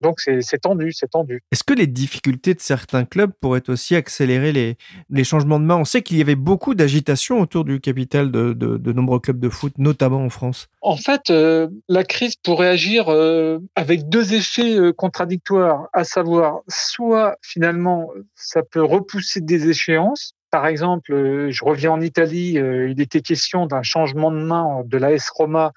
Donc 0.04 0.20
c'est 0.20 0.58
tendu, 0.58 0.92
c'est 0.92 1.10
tendu. 1.10 1.42
Est-ce 1.50 1.64
que 1.64 1.72
les 1.72 1.86
difficultés 1.86 2.52
de 2.52 2.60
certains 2.60 3.06
clubs 3.06 3.32
pourraient 3.40 3.70
aussi 3.70 3.96
accélérer 3.96 4.52
les, 4.52 4.76
les 5.08 5.24
changements 5.24 5.58
de 5.58 5.64
main? 5.64 5.76
On 5.76 5.86
sait 5.86 6.02
qu'il 6.02 6.18
y 6.18 6.20
avait 6.20 6.34
beaucoup 6.34 6.74
d'agitation 6.74 7.40
autour 7.40 7.64
du 7.64 7.80
capital 7.80 8.30
de, 8.30 8.52
de, 8.52 8.76
de, 8.76 8.92
nombreux 8.92 9.18
clubs 9.18 9.40
de 9.40 9.48
foot, 9.48 9.72
notamment 9.78 10.22
en 10.22 10.28
France. 10.28 10.68
En 10.82 10.98
fait, 10.98 11.30
euh, 11.30 11.68
la 11.88 12.04
crise 12.04 12.36
pourrait 12.36 12.68
agir 12.68 13.08
euh, 13.08 13.60
avec 13.76 14.10
deux 14.10 14.34
effets 14.34 14.78
euh, 14.78 14.92
contradictoires, 14.92 15.88
à 15.94 16.04
savoir 16.04 16.60
soit 16.68 17.38
finalement 17.40 18.10
ça 18.34 18.62
peut 18.62 18.84
repousser 18.84 19.40
des 19.40 19.70
échéances, 19.70 20.34
par 20.50 20.66
exemple, 20.66 21.48
je 21.50 21.64
reviens 21.64 21.90
en 21.90 22.00
Italie, 22.00 22.52
il 22.52 23.00
était 23.00 23.22
question 23.22 23.66
d'un 23.66 23.82
changement 23.82 24.30
de 24.30 24.36
main 24.36 24.82
de 24.84 24.98
l'AS 24.98 25.28
Roma 25.30 25.72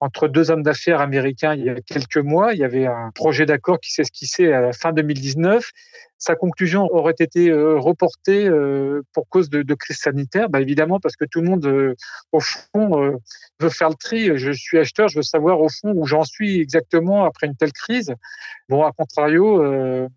entre 0.00 0.28
deux 0.28 0.50
hommes 0.50 0.62
d'affaires 0.62 1.00
américains 1.00 1.54
il 1.54 1.64
y 1.64 1.68
a 1.68 1.74
quelques 1.80 2.16
mois. 2.18 2.54
Il 2.54 2.58
y 2.58 2.64
avait 2.64 2.86
un 2.86 3.10
projet 3.14 3.46
d'accord 3.46 3.78
qui 3.80 3.92
s'est 3.92 4.02
esquissé 4.02 4.52
à 4.52 4.60
la 4.60 4.72
fin 4.72 4.92
2019 4.92 5.70
sa 6.20 6.36
conclusion 6.36 6.86
aurait 6.92 7.14
été 7.18 7.48
euh, 7.48 7.78
reportée 7.78 8.46
euh, 8.46 9.00
pour 9.14 9.26
cause 9.28 9.48
de, 9.48 9.74
crise 9.74 9.96
sanitaire? 9.96 10.50
Bah 10.50 10.60
Évidemment, 10.60 11.00
parce 11.00 11.16
que 11.16 11.24
tout 11.24 11.40
le 11.40 11.48
monde, 11.48 11.64
euh, 11.64 11.94
au 12.32 12.40
fond, 12.40 13.18
veut 13.58 13.68
faire 13.70 13.88
le 13.88 13.94
tri. 13.94 14.36
Je 14.36 14.52
suis 14.52 14.78
acheteur, 14.78 15.08
je 15.08 15.16
veux 15.16 15.22
savoir 15.22 15.60
au 15.60 15.68
fond 15.68 15.92
où 15.94 16.06
j'en 16.06 16.24
suis 16.24 16.60
exactement 16.60 17.24
après 17.24 17.46
une 17.46 17.56
telle 17.56 17.72
crise. 17.72 18.12
Bon, 18.68 18.84
à 18.84 18.92
contrario, 18.92 19.64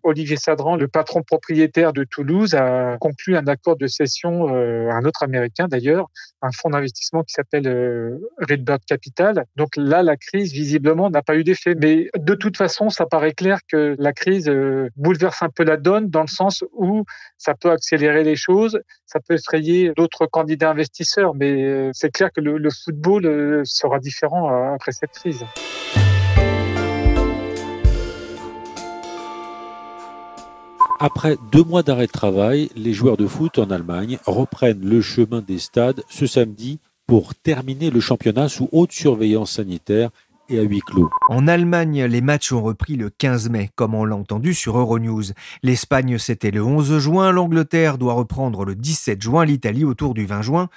Olivier 0.02 0.36
Sadran, 0.36 0.76
le 0.76 0.86
patron 0.86 1.22
propriétaire 1.22 1.92
de 1.92 2.04
Toulouse, 2.04 2.54
a 2.54 2.98
conclu 2.98 3.36
un 3.36 3.46
accord 3.46 3.76
de 3.76 3.86
cession 3.86 4.48
un 4.48 5.04
autre 5.04 5.22
Américain 5.22 5.66
d'ailleurs, 5.66 6.08
un 6.42 6.50
fonds 6.52 6.70
d'investissement 6.70 7.22
qui 7.22 7.32
s'appelle 7.32 8.20
Redbird 8.38 8.84
Capital. 8.86 9.46
Donc 9.56 9.70
là, 9.76 10.02
la 10.02 10.16
crise, 10.16 10.52
visiblement, 10.52 11.10
n'a 11.10 11.22
pas 11.22 11.36
eu 11.36 11.44
d'effet. 11.44 11.74
Mais 11.74 12.08
de 12.16 12.34
toute 12.34 12.56
façon, 12.56 12.90
ça 12.90 13.06
paraît 13.06 13.32
clair 13.32 13.58
que 13.66 13.96
la 13.98 14.12
crise 14.12 14.50
bouleverse 14.96 15.42
un 15.42 15.48
peu 15.48 15.64
la 15.64 15.76
donne 15.76 15.93
dans 16.00 16.22
le 16.22 16.28
sens 16.28 16.64
où 16.72 17.04
ça 17.38 17.54
peut 17.54 17.70
accélérer 17.70 18.24
les 18.24 18.36
choses, 18.36 18.80
ça 19.06 19.20
peut 19.20 19.34
effrayer 19.34 19.92
d'autres 19.96 20.26
candidats 20.26 20.70
investisseurs, 20.70 21.34
mais 21.34 21.62
euh, 21.64 21.90
c'est 21.92 22.10
clair 22.10 22.30
que 22.32 22.40
le, 22.40 22.70
football 22.70 23.26
euh, 23.26 23.62
sera 23.64 23.98
différent 23.98 24.50
euh, 24.50 24.74
après 24.74 24.92
cette 24.92 25.12
crise. 25.12 25.44
Après 31.00 31.36
deux 31.52 31.64
mois 31.64 31.82
d'arrêt 31.82 32.06
de 32.06 32.12
travail, 32.12 32.70
les 32.76 32.92
joueurs 32.92 33.16
de 33.16 33.26
foot 33.26 33.58
en 33.58 33.70
Allemagne 33.70 34.18
reprennent 34.26 34.84
le 34.84 35.02
chemin 35.02 35.42
des 35.42 35.58
stades 35.58 36.02
ce 36.08 36.26
samedi 36.26 36.78
pour 37.06 37.34
terminer 37.34 37.90
le 37.90 38.00
championnat 38.00 38.48
sous 38.48 38.68
haute 38.72 38.92
surveillance 38.92 39.52
sanitaire 39.52 40.10
et 40.48 40.58
à 40.58 40.62
huis 40.62 40.80
clos. 40.80 41.10
En 41.28 41.46
Allemagne, 41.46 42.04
les 42.04 42.20
matchs 42.20 42.52
ont 42.52 42.62
repris 42.62 42.96
le 42.96 43.10
15 43.10 43.50
mai, 43.50 43.70
comme 43.74 43.94
on 43.94 44.04
l'a 44.04 44.16
entendu 44.16 44.54
sur 44.54 44.78
Euronews. 44.78 45.24
L'Espagne, 45.62 46.18
c'était 46.18 46.50
le 46.50 46.62
11 46.62 46.98
juin, 46.98 47.32
l'Angleterre 47.32 47.98
doit 47.98 48.14
reprendre 48.14 48.64
le 48.64 48.74
17 48.74 49.22
juin, 49.22 49.44
l'Italie 49.44 49.84
autour 49.84 50.14
du 50.14 50.26
20 50.26 50.42
juin. 50.42 50.68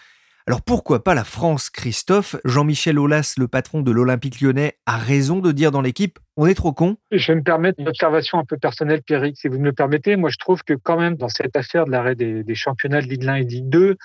Alors 0.48 0.62
pourquoi 0.62 1.04
pas 1.04 1.14
la 1.14 1.26
France, 1.26 1.70
Christophe? 1.70 2.38
Jean-Michel 2.46 2.98
Aulas, 2.98 3.36
le 3.38 3.50
patron 3.50 3.82
de 3.82 3.92
l'Olympique 3.92 4.40
lyonnais, 4.40 4.78
a 4.86 4.96
raison 4.96 5.40
de 5.40 5.52
dire 5.52 5.72
dans 5.72 5.82
l'équipe 5.82 6.20
on 6.38 6.46
est 6.46 6.54
trop 6.54 6.72
con 6.72 6.96
Je 7.12 7.34
vais 7.34 7.36
me 7.36 7.44
permettre 7.44 7.82
une 7.82 7.90
observation 7.90 8.40
un 8.40 8.46
peu 8.46 8.58
personnelle, 8.58 9.02
Pierrick, 9.02 9.38
si 9.38 9.50
vous 9.50 9.60
me 9.60 9.66
le 9.66 9.74
permettez. 9.74 10.16
Moi, 10.16 10.30
je 10.30 10.38
trouve 10.38 10.64
que 10.64 10.74
quand 10.74 10.98
même, 10.98 11.16
dans 11.16 11.28
cette 11.28 11.58
affaire 11.58 11.86
de 11.86 11.92
l'arrêt 11.92 12.16
des, 12.16 12.44
des 12.44 12.56
championnats 12.56 13.02
de 13.02 13.08
Ligue 13.08 13.28
1 13.28 13.36
et 13.36 13.44
Ligue 13.44 13.68
2, 13.68 13.98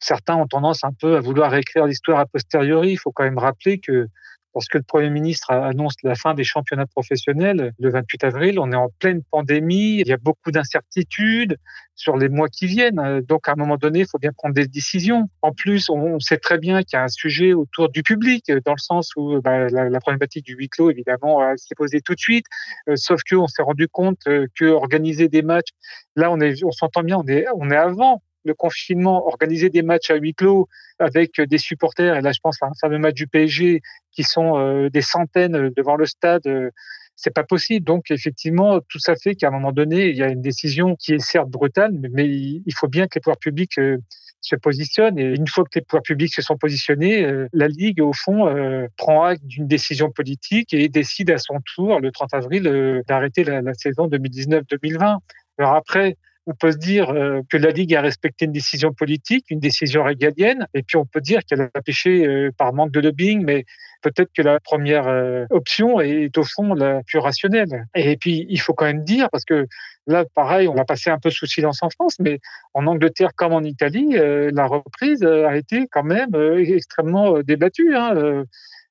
certains 0.00 0.36
ont 0.36 0.46
tendance 0.46 0.84
un 0.84 0.92
peu 0.92 1.16
à 1.16 1.20
vouloir 1.20 1.54
écrire 1.54 1.86
l'histoire 1.86 2.18
a 2.18 2.26
posteriori. 2.26 2.90
Il 2.90 2.96
faut 2.96 3.12
quand 3.12 3.24
même 3.24 3.38
rappeler 3.38 3.78
que 3.78 4.08
Lorsque 4.54 4.74
le 4.74 4.82
Premier 4.82 5.10
ministre 5.10 5.52
annonce 5.52 5.94
la 6.02 6.14
fin 6.14 6.34
des 6.34 6.44
championnats 6.44 6.86
professionnels 6.86 7.72
le 7.78 7.90
28 7.90 8.24
avril, 8.24 8.58
on 8.58 8.72
est 8.72 8.76
en 8.76 8.88
pleine 8.98 9.22
pandémie, 9.30 10.00
il 10.00 10.08
y 10.08 10.12
a 10.12 10.16
beaucoup 10.16 10.50
d'incertitudes 10.50 11.56
sur 11.94 12.16
les 12.16 12.28
mois 12.28 12.48
qui 12.48 12.66
viennent. 12.66 13.20
Donc, 13.20 13.48
à 13.48 13.52
un 13.52 13.56
moment 13.56 13.76
donné, 13.76 14.00
il 14.00 14.06
faut 14.06 14.18
bien 14.18 14.32
prendre 14.32 14.54
des 14.54 14.66
décisions. 14.66 15.28
En 15.42 15.52
plus, 15.52 15.88
on 15.90 16.18
sait 16.18 16.38
très 16.38 16.58
bien 16.58 16.82
qu'il 16.82 16.96
y 16.96 17.00
a 17.00 17.04
un 17.04 17.08
sujet 17.08 17.52
autour 17.52 17.90
du 17.90 18.02
public, 18.02 18.50
dans 18.64 18.72
le 18.72 18.78
sens 18.78 19.12
où 19.16 19.40
bah, 19.40 19.68
la, 19.68 20.00
problématique 20.00 20.46
du 20.46 20.54
huis 20.54 20.68
clos, 20.68 20.90
évidemment, 20.90 21.40
s'est 21.56 21.74
posée 21.76 22.00
tout 22.00 22.14
de 22.14 22.20
suite. 22.20 22.46
Euh, 22.88 22.96
sauf 22.96 23.20
qu'on 23.28 23.46
s'est 23.46 23.62
rendu 23.62 23.88
compte 23.88 24.18
euh, 24.26 24.46
que 24.58 24.64
organiser 24.64 25.28
des 25.28 25.42
matchs, 25.42 25.70
là, 26.16 26.30
on 26.30 26.40
est, 26.40 26.64
on 26.64 26.72
s'entend 26.72 27.02
bien, 27.02 27.18
on 27.18 27.26
est, 27.26 27.46
on 27.54 27.70
est 27.70 27.76
avant 27.76 28.22
le 28.44 28.54
confinement, 28.54 29.26
organiser 29.26 29.70
des 29.70 29.82
matchs 29.82 30.10
à 30.10 30.16
huis 30.16 30.34
clos 30.34 30.68
avec 30.98 31.40
des 31.40 31.58
supporters, 31.58 32.16
et 32.16 32.20
là 32.20 32.32
je 32.32 32.40
pense 32.42 32.62
à 32.62 32.66
un 32.66 32.72
fameux 32.80 32.98
match 32.98 33.14
du 33.14 33.26
PSG 33.26 33.80
qui 34.12 34.22
sont 34.22 34.58
euh, 34.58 34.88
des 34.90 35.02
centaines 35.02 35.70
devant 35.76 35.96
le 35.96 36.06
stade, 36.06 36.46
euh, 36.46 36.70
c'est 37.16 37.34
pas 37.34 37.44
possible. 37.44 37.84
Donc 37.84 38.10
effectivement, 38.10 38.80
tout 38.88 38.98
ça 38.98 39.14
fait 39.14 39.34
qu'à 39.34 39.48
un 39.48 39.50
moment 39.50 39.72
donné, 39.72 40.08
il 40.08 40.16
y 40.16 40.22
a 40.22 40.28
une 40.28 40.40
décision 40.40 40.96
qui 40.96 41.14
est 41.14 41.18
certes 41.18 41.50
brutale, 41.50 41.92
mais 42.12 42.26
il 42.26 42.74
faut 42.74 42.88
bien 42.88 43.06
que 43.06 43.16
les 43.16 43.20
pouvoirs 43.20 43.38
publics 43.38 43.78
euh, 43.78 43.98
se 44.40 44.56
positionnent. 44.56 45.18
Et 45.18 45.34
une 45.34 45.46
fois 45.46 45.64
que 45.64 45.78
les 45.78 45.82
pouvoirs 45.82 46.02
publics 46.02 46.34
se 46.34 46.40
sont 46.40 46.56
positionnés, 46.56 47.30
la 47.52 47.68
Ligue, 47.68 48.00
au 48.00 48.14
fond, 48.14 48.48
prend 48.96 49.24
acte 49.24 49.44
d'une 49.44 49.66
décision 49.66 50.10
politique 50.10 50.72
et 50.72 50.88
décide 50.88 51.30
à 51.30 51.36
son 51.36 51.58
tour, 51.74 52.00
le 52.00 52.10
30 52.10 52.32
avril, 52.32 53.02
d'arrêter 53.06 53.44
la 53.44 53.74
saison 53.74 54.08
2019-2020. 54.08 55.18
Alors 55.58 55.74
après, 55.74 56.16
on 56.46 56.54
peut 56.54 56.72
se 56.72 56.78
dire 56.78 57.10
euh, 57.10 57.40
que 57.48 57.56
la 57.56 57.70
Ligue 57.70 57.94
a 57.94 58.00
respecté 58.00 58.46
une 58.46 58.52
décision 58.52 58.92
politique, 58.92 59.46
une 59.50 59.60
décision 59.60 60.02
régalienne, 60.02 60.66
et 60.74 60.82
puis 60.82 60.96
on 60.96 61.04
peut 61.04 61.20
dire 61.20 61.44
qu'elle 61.44 61.70
a 61.74 61.82
péché 61.82 62.26
euh, 62.26 62.50
par 62.56 62.72
manque 62.72 62.92
de 62.92 63.00
lobbying, 63.00 63.44
mais 63.44 63.64
peut-être 64.02 64.30
que 64.34 64.42
la 64.42 64.58
première 64.60 65.06
euh, 65.06 65.44
option 65.50 66.00
est 66.00 66.36
au 66.38 66.44
fond 66.44 66.74
la 66.74 67.02
plus 67.06 67.18
rationnelle. 67.18 67.86
Et 67.94 68.16
puis 68.16 68.46
il 68.48 68.60
faut 68.60 68.72
quand 68.72 68.86
même 68.86 69.04
dire, 69.04 69.28
parce 69.30 69.44
que 69.44 69.66
là, 70.06 70.24
pareil, 70.34 70.66
on 70.68 70.74
va 70.74 70.84
passer 70.84 71.10
un 71.10 71.18
peu 71.18 71.30
sous 71.30 71.46
silence 71.46 71.82
en 71.82 71.90
France, 71.90 72.16
mais 72.18 72.40
en 72.74 72.86
Angleterre 72.86 73.30
comme 73.36 73.52
en 73.52 73.62
Italie, 73.62 74.14
la 74.16 74.66
reprise 74.66 75.22
a 75.22 75.56
été 75.56 75.86
quand 75.90 76.02
même 76.02 76.30
extrêmement 76.58 77.40
débattue. 77.42 77.94
Hein 77.94 78.44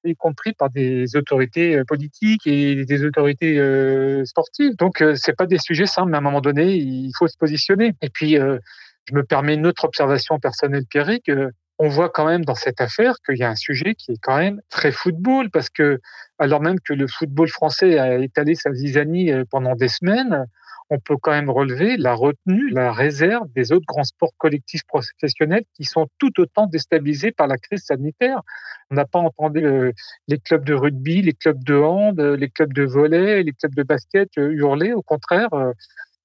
y 0.03 0.15
compris 0.15 0.53
par 0.53 0.69
des 0.69 1.15
autorités 1.15 1.75
euh, 1.75 1.83
politiques 1.83 2.47
et 2.47 2.85
des 2.85 3.03
autorités 3.03 3.59
euh, 3.59 4.23
sportives. 4.25 4.75
Donc, 4.77 5.01
euh, 5.01 5.15
c'est 5.15 5.35
pas 5.35 5.45
des 5.45 5.57
sujets 5.57 5.85
simples, 5.85 6.11
mais 6.11 6.17
à 6.17 6.19
un 6.19 6.23
moment 6.23 6.41
donné, 6.41 6.75
il 6.75 7.11
faut 7.17 7.27
se 7.27 7.37
positionner. 7.37 7.93
Et 8.01 8.09
puis, 8.09 8.35
je 8.35 9.13
me 9.13 9.23
permets 9.23 9.55
une 9.55 9.67
autre 9.67 9.85
observation 9.85 10.39
personnelle, 10.39 10.85
Pierrick. 10.89 11.31
on 11.79 11.87
voit 11.87 12.09
quand 12.09 12.25
même 12.25 12.45
dans 12.45 12.55
cette 12.55 12.81
affaire 12.81 13.15
qu'il 13.25 13.37
y 13.37 13.43
a 13.43 13.49
un 13.49 13.55
sujet 13.55 13.95
qui 13.95 14.13
est 14.13 14.19
quand 14.21 14.37
même 14.37 14.61
très 14.69 14.91
football, 14.91 15.49
parce 15.49 15.69
que 15.69 15.99
alors 16.37 16.61
même 16.61 16.79
que 16.79 16.93
le 16.93 17.07
football 17.07 17.47
français 17.49 17.97
a 17.97 18.17
étalé 18.19 18.55
sa 18.55 18.73
zizanie 18.73 19.31
pendant 19.49 19.75
des 19.75 19.87
semaines, 19.87 20.45
on 20.89 20.99
peut 20.99 21.17
quand 21.17 21.31
même 21.31 21.49
relever 21.49 21.97
la 21.97 22.13
retenue, 22.13 22.69
la 22.69 22.91
réserve 22.91 23.47
des 23.53 23.71
autres 23.71 23.85
grands 23.85 24.03
sports 24.03 24.33
collectifs 24.37 24.83
professionnels 24.87 25.63
qui 25.75 25.83
sont 25.85 26.07
tout 26.17 26.39
autant 26.39 26.67
déstabilisés 26.67 27.31
par 27.31 27.47
la 27.47 27.57
crise 27.57 27.83
sanitaire. 27.83 28.41
On 28.89 28.95
n'a 28.95 29.05
pas 29.05 29.19
entendu 29.19 29.63
euh, 29.63 29.91
les 30.27 30.39
clubs 30.39 30.65
de 30.65 30.73
rugby, 30.73 31.21
les 31.21 31.33
clubs 31.33 31.63
de 31.63 31.75
hand, 31.75 32.19
les 32.19 32.49
clubs 32.49 32.73
de 32.73 32.83
volley, 32.83 33.43
les 33.43 33.53
clubs 33.53 33.75
de 33.75 33.83
basket 33.83 34.29
euh, 34.37 34.51
hurler. 34.51 34.93
Au 34.93 35.03
contraire, 35.03 35.53
euh, 35.53 35.73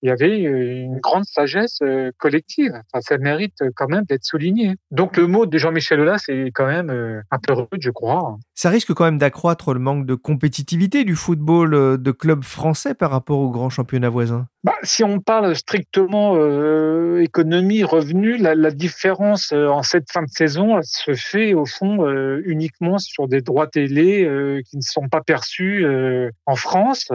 il 0.04 0.08
y 0.08 0.10
avait 0.10 0.44
euh, 0.44 0.82
une 0.82 0.98
grande 0.98 1.24
sagesse 1.24 1.78
euh, 1.82 2.12
collective. 2.18 2.72
Enfin, 2.92 3.00
ça 3.00 3.16
mérite 3.16 3.54
euh, 3.62 3.70
quand 3.74 3.88
même 3.88 4.04
d'être 4.04 4.24
souligné. 4.24 4.74
Donc 4.90 5.16
le 5.16 5.26
mot 5.26 5.46
de 5.46 5.56
Jean-Michel 5.56 5.98
Aulas 5.98 6.18
c'est 6.26 6.50
quand 6.54 6.66
même 6.66 6.90
un 7.30 7.38
peu 7.38 7.54
rude, 7.54 7.80
je 7.80 7.90
crois. 7.90 8.36
Ça 8.54 8.68
risque 8.68 8.92
quand 8.92 9.04
même 9.04 9.16
d'accroître 9.16 9.72
le 9.72 9.80
manque 9.80 10.04
de 10.04 10.14
compétitivité 10.14 11.04
du 11.04 11.16
football 11.16 12.00
de 12.00 12.10
clubs 12.10 12.44
français 12.44 12.94
par 12.94 13.10
rapport 13.10 13.38
aux 13.38 13.50
grands 13.50 13.70
championnats 13.70 14.10
voisins. 14.10 14.46
Bah, 14.62 14.74
si 14.82 15.02
on 15.02 15.20
parle 15.20 15.56
strictement 15.56 16.36
économie, 17.18 17.82
revenus, 17.82 18.40
la, 18.40 18.54
la, 18.54 18.70
différence 18.70 19.52
en 19.52 19.82
cette 19.82 20.10
fin 20.12 20.22
de 20.22 20.28
saison 20.28 20.76
elle 20.76 20.84
se 20.84 21.14
fait 21.14 21.54
au 21.54 21.64
fond 21.64 22.06
uniquement 22.44 22.98
sur 22.98 23.26
des 23.26 23.40
droits 23.40 23.66
télé 23.66 24.62
qui 24.68 24.76
ne 24.76 24.82
sont 24.82 25.08
pas 25.08 25.22
perçus 25.22 25.86
en 26.46 26.56
France. 26.56 27.10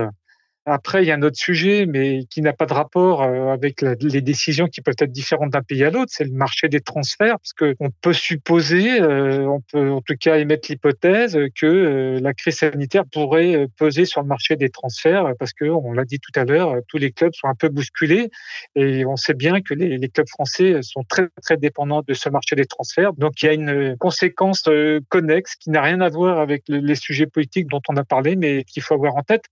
Après, 0.65 1.03
il 1.03 1.07
y 1.07 1.11
a 1.11 1.15
un 1.15 1.21
autre 1.21 1.37
sujet, 1.37 1.85
mais 1.87 2.25
qui 2.29 2.41
n'a 2.41 2.53
pas 2.53 2.65
de 2.65 2.73
rapport 2.73 3.23
euh, 3.23 3.47
avec 3.47 3.81
les 3.81 4.21
décisions 4.21 4.67
qui 4.67 4.81
peuvent 4.81 4.95
être 4.99 5.11
différentes 5.11 5.51
d'un 5.51 5.63
pays 5.63 5.83
à 5.83 5.89
l'autre, 5.89 6.11
c'est 6.13 6.25
le 6.25 6.33
marché 6.33 6.67
des 6.67 6.81
transferts, 6.81 7.37
parce 7.39 7.53
qu'on 7.53 7.89
peut 8.01 8.13
supposer, 8.13 9.01
euh, 9.01 9.47
on 9.47 9.61
peut 9.61 9.89
en 9.89 10.01
tout 10.01 10.15
cas 10.19 10.37
émettre 10.37 10.69
l'hypothèse 10.69 11.39
que 11.55 11.65
euh, 11.65 12.19
la 12.21 12.33
crise 12.33 12.57
sanitaire 12.57 13.05
pourrait 13.11 13.67
peser 13.77 14.05
sur 14.05 14.21
le 14.21 14.27
marché 14.27 14.57
des 14.57 14.69
transferts, 14.69 15.33
parce 15.39 15.53
que, 15.53 15.65
on 15.65 15.93
l'a 15.93 16.05
dit 16.05 16.19
tout 16.19 16.37
à 16.37 16.43
l'heure, 16.43 16.75
tous 16.87 16.97
les 16.97 17.11
clubs 17.11 17.33
sont 17.33 17.47
un 17.47 17.55
peu 17.55 17.69
bousculés, 17.69 18.29
et 18.75 19.05
on 19.05 19.15
sait 19.15 19.33
bien 19.33 19.61
que 19.61 19.73
les, 19.73 20.09
clubs 20.09 20.29
français 20.29 20.81
sont 20.81 21.03
très 21.07 21.29
très 21.41 21.57
dépendants 21.57 22.01
de 22.05 22.13
ce 22.13 22.29
marché 22.29 22.55
des 22.55 22.65
transferts. 22.65 23.13
Donc, 23.13 23.41
il 23.41 23.45
y 23.45 23.49
a 23.49 23.53
une 23.53 23.95
conséquence 23.97 24.63
connexe 25.09 25.55
qui 25.55 25.69
n'a 25.69 25.81
rien 25.81 26.01
à 26.01 26.09
voir 26.09 26.39
avec 26.39 26.63
les 26.67 26.95
sujets 26.95 27.27
politiques 27.27 27.67
dont 27.67 27.81
on 27.89 27.95
a 27.95 28.03
parlé, 28.03 28.35
mais 28.35 28.63
qu'il 28.65 28.83
faut 28.83 28.95
avoir 28.95 29.15
en 29.15 29.23
tête. 29.23 29.45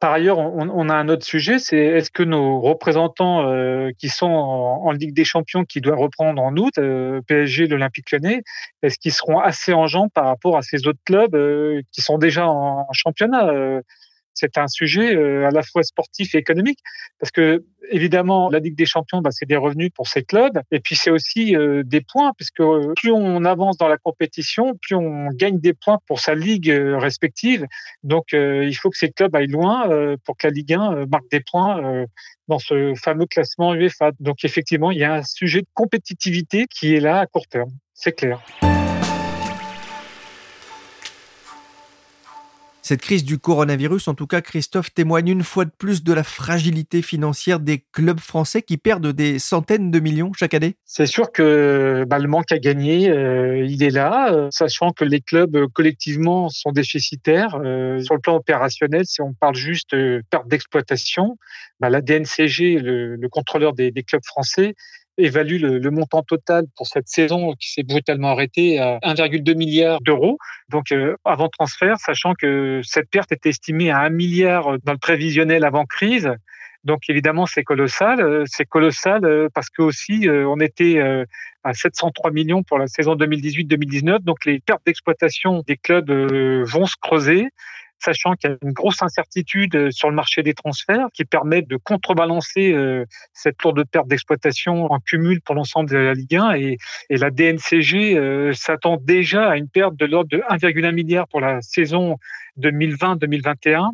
Par 0.00 0.12
ailleurs, 0.12 0.38
on, 0.38 0.51
on, 0.54 0.88
a 0.88 0.94
un 0.94 1.08
autre 1.08 1.24
sujet, 1.24 1.58
c'est 1.58 1.78
est-ce 1.78 2.10
que 2.10 2.22
nos 2.22 2.60
représentants 2.60 3.48
euh, 3.48 3.90
qui 3.98 4.08
sont 4.08 4.26
en, 4.26 4.90
Ligue 4.92 5.14
des 5.14 5.24
Champions, 5.24 5.64
qui 5.64 5.80
doivent 5.80 5.98
reprendre 5.98 6.42
en 6.42 6.56
août, 6.56 6.74
euh, 6.78 7.20
PSG, 7.26 7.66
l'Olympique 7.66 8.10
Lyonnais, 8.12 8.42
est-ce 8.82 8.98
qu'ils 8.98 9.12
seront 9.12 9.38
assez 9.38 9.72
en 9.72 9.86
par 10.08 10.26
rapport 10.26 10.56
à 10.56 10.62
ces 10.62 10.86
autres 10.86 11.00
clubs 11.04 11.34
euh, 11.34 11.82
qui 11.92 12.02
sont 12.02 12.18
déjà 12.18 12.46
en, 12.46 12.86
championnat 12.92 13.50
c'est 14.34 14.58
un 14.58 14.68
sujet 14.68 15.14
euh, 15.14 15.46
à 15.46 15.50
la 15.50 15.62
fois 15.62 15.82
sportif 15.82 16.34
et 16.34 16.38
économique 16.38 16.78
parce 17.18 17.30
que 17.30 17.64
évidemment 17.90 18.48
la 18.50 18.58
Ligue 18.58 18.76
des 18.76 18.86
Champions, 18.86 19.20
bah, 19.20 19.30
c'est 19.30 19.46
des 19.46 19.56
revenus 19.56 19.90
pour 19.94 20.08
ces 20.08 20.22
clubs 20.22 20.60
et 20.70 20.80
puis 20.80 20.96
c'est 20.96 21.10
aussi 21.10 21.56
euh, 21.56 21.82
des 21.84 22.00
points 22.00 22.32
puisque 22.36 22.60
euh, 22.60 22.92
plus 22.96 23.12
on 23.12 23.44
avance 23.44 23.76
dans 23.76 23.88
la 23.88 23.98
compétition, 23.98 24.74
plus 24.80 24.94
on 24.94 25.28
gagne 25.28 25.60
des 25.60 25.74
points 25.74 25.98
pour 26.06 26.20
sa 26.20 26.34
ligue 26.34 26.70
respective. 26.70 27.66
Donc 28.02 28.32
il 28.32 28.74
faut 28.74 28.90
que 28.90 28.98
ces 28.98 29.10
clubs 29.10 29.34
aillent 29.34 29.46
loin 29.46 29.88
pour 30.24 30.36
que 30.36 30.46
la 30.46 30.52
Ligue 30.52 30.74
1 30.74 31.06
marque 31.06 31.30
des 31.30 31.40
points 31.40 32.06
dans 32.48 32.58
ce 32.58 32.94
fameux 32.94 33.26
classement 33.26 33.74
UEFA. 33.74 34.10
Donc 34.20 34.44
effectivement, 34.44 34.90
il 34.90 34.98
y 34.98 35.04
a 35.04 35.14
un 35.14 35.22
sujet 35.22 35.60
de 35.60 35.68
compétitivité 35.74 36.66
qui 36.66 36.94
est 36.94 37.00
là 37.00 37.20
à 37.20 37.26
court 37.26 37.46
terme, 37.46 37.70
c'est 37.94 38.12
clair. 38.12 38.42
Cette 42.84 43.00
crise 43.00 43.24
du 43.24 43.38
coronavirus, 43.38 44.08
en 44.08 44.14
tout 44.14 44.26
cas, 44.26 44.40
Christophe, 44.40 44.92
témoigne 44.92 45.28
une 45.28 45.44
fois 45.44 45.64
de 45.64 45.70
plus 45.70 46.02
de 46.02 46.12
la 46.12 46.24
fragilité 46.24 47.00
financière 47.00 47.60
des 47.60 47.84
clubs 47.92 48.18
français 48.18 48.60
qui 48.60 48.76
perdent 48.76 49.12
des 49.12 49.38
centaines 49.38 49.92
de 49.92 50.00
millions 50.00 50.32
chaque 50.32 50.52
année. 50.52 50.74
C'est 50.84 51.06
sûr 51.06 51.30
que 51.30 52.04
bah, 52.08 52.18
le 52.18 52.26
manque 52.26 52.50
à 52.50 52.58
gagner, 52.58 53.08
euh, 53.08 53.64
il 53.64 53.84
est 53.84 53.90
là, 53.90 54.32
euh, 54.32 54.48
sachant 54.50 54.90
que 54.90 55.04
les 55.04 55.20
clubs 55.20 55.54
euh, 55.54 55.68
collectivement 55.72 56.48
sont 56.48 56.72
déficitaires. 56.72 57.50
sur 57.50 58.14
le 58.14 58.20
plan 58.20 58.34
opérationnel, 58.34 59.06
si 59.06 59.22
on 59.22 59.32
parle 59.32 59.54
juste 59.54 59.94
perte 60.30 60.48
d'exploitation, 60.48 61.38
bah, 61.78 61.88
la 61.88 62.00
DNCG, 62.00 62.80
le, 62.80 63.14
le 63.14 63.28
contrôleur 63.28 63.74
des 63.74 63.92
clubs 64.02 64.24
français, 64.24 64.74
évalue 65.18 65.60
le, 65.60 65.90
montant 65.90 66.22
total 66.22 66.64
pour 66.76 66.86
cette 66.86 67.08
saison 67.08 67.54
qui 67.58 67.72
s'est 67.72 67.82
brutalement 67.82 68.30
arrêtée 68.30 68.78
à 68.78 68.98
1,2 69.02 69.54
milliard 69.54 70.00
d'euros. 70.00 70.38
Donc 70.68 70.92
euh, 70.92 71.16
avant 71.24 71.48
transfert, 71.48 71.98
sachant 71.98 72.34
que 72.34 72.80
cette 72.82 73.10
perte 73.10 73.32
était 73.32 73.50
estimée 73.50 73.90
à 73.90 74.00
1 74.00 74.10
milliard 74.10 74.78
dans 74.84 74.92
le 74.92 74.98
prévisionnel 74.98 75.64
avant 75.64 75.84
crise. 75.84 76.30
Donc 76.84 77.02
évidemment, 77.08 77.46
c'est 77.46 77.62
colossal. 77.62 78.20
Euh, 78.20 78.44
c'est 78.46 78.64
colossal 78.64 79.24
euh, 79.24 79.48
parce 79.54 79.70
que 79.70 79.82
aussi 79.82 80.28
on 80.28 80.58
était 80.60 81.00
à 81.64 81.74
703 81.74 82.30
millions 82.30 82.62
pour 82.62 82.78
la 82.78 82.86
saison 82.86 83.14
2018-2019. 83.14 84.20
Donc 84.20 84.44
les 84.46 84.60
pertes 84.60 84.82
d'exploitation 84.86 85.62
des 85.66 85.76
clubs 85.76 86.10
vont 86.10 86.86
se 86.86 86.96
creuser 87.00 87.48
sachant 88.02 88.34
qu'il 88.34 88.50
y 88.50 88.52
a 88.52 88.56
une 88.62 88.72
grosse 88.72 89.02
incertitude 89.02 89.74
euh, 89.76 89.90
sur 89.90 90.08
le 90.08 90.14
marché 90.14 90.42
des 90.42 90.54
transferts 90.54 91.08
qui 91.12 91.24
permet 91.24 91.62
de 91.62 91.76
contrebalancer 91.76 92.72
euh, 92.72 93.04
cette 93.32 93.62
lourde 93.62 93.84
perte 93.90 94.08
d'exploitation 94.08 94.90
en 94.90 94.98
cumul 95.00 95.40
pour 95.40 95.54
l'ensemble 95.54 95.90
de 95.90 95.96
la 95.96 96.14
Ligue 96.14 96.36
1 96.36 96.54
et, 96.54 96.78
la 97.10 97.30
DNCG 97.30 98.16
euh, 98.16 98.52
s'attend 98.52 98.96
déjà 98.96 99.50
à 99.50 99.56
une 99.56 99.68
perte 99.68 99.96
de 99.96 100.06
l'ordre 100.06 100.30
de 100.30 100.38
1,1 100.50 100.92
milliard 100.92 101.28
pour 101.28 101.40
la 101.40 101.60
saison 101.60 102.16
2020-2021 102.58 103.90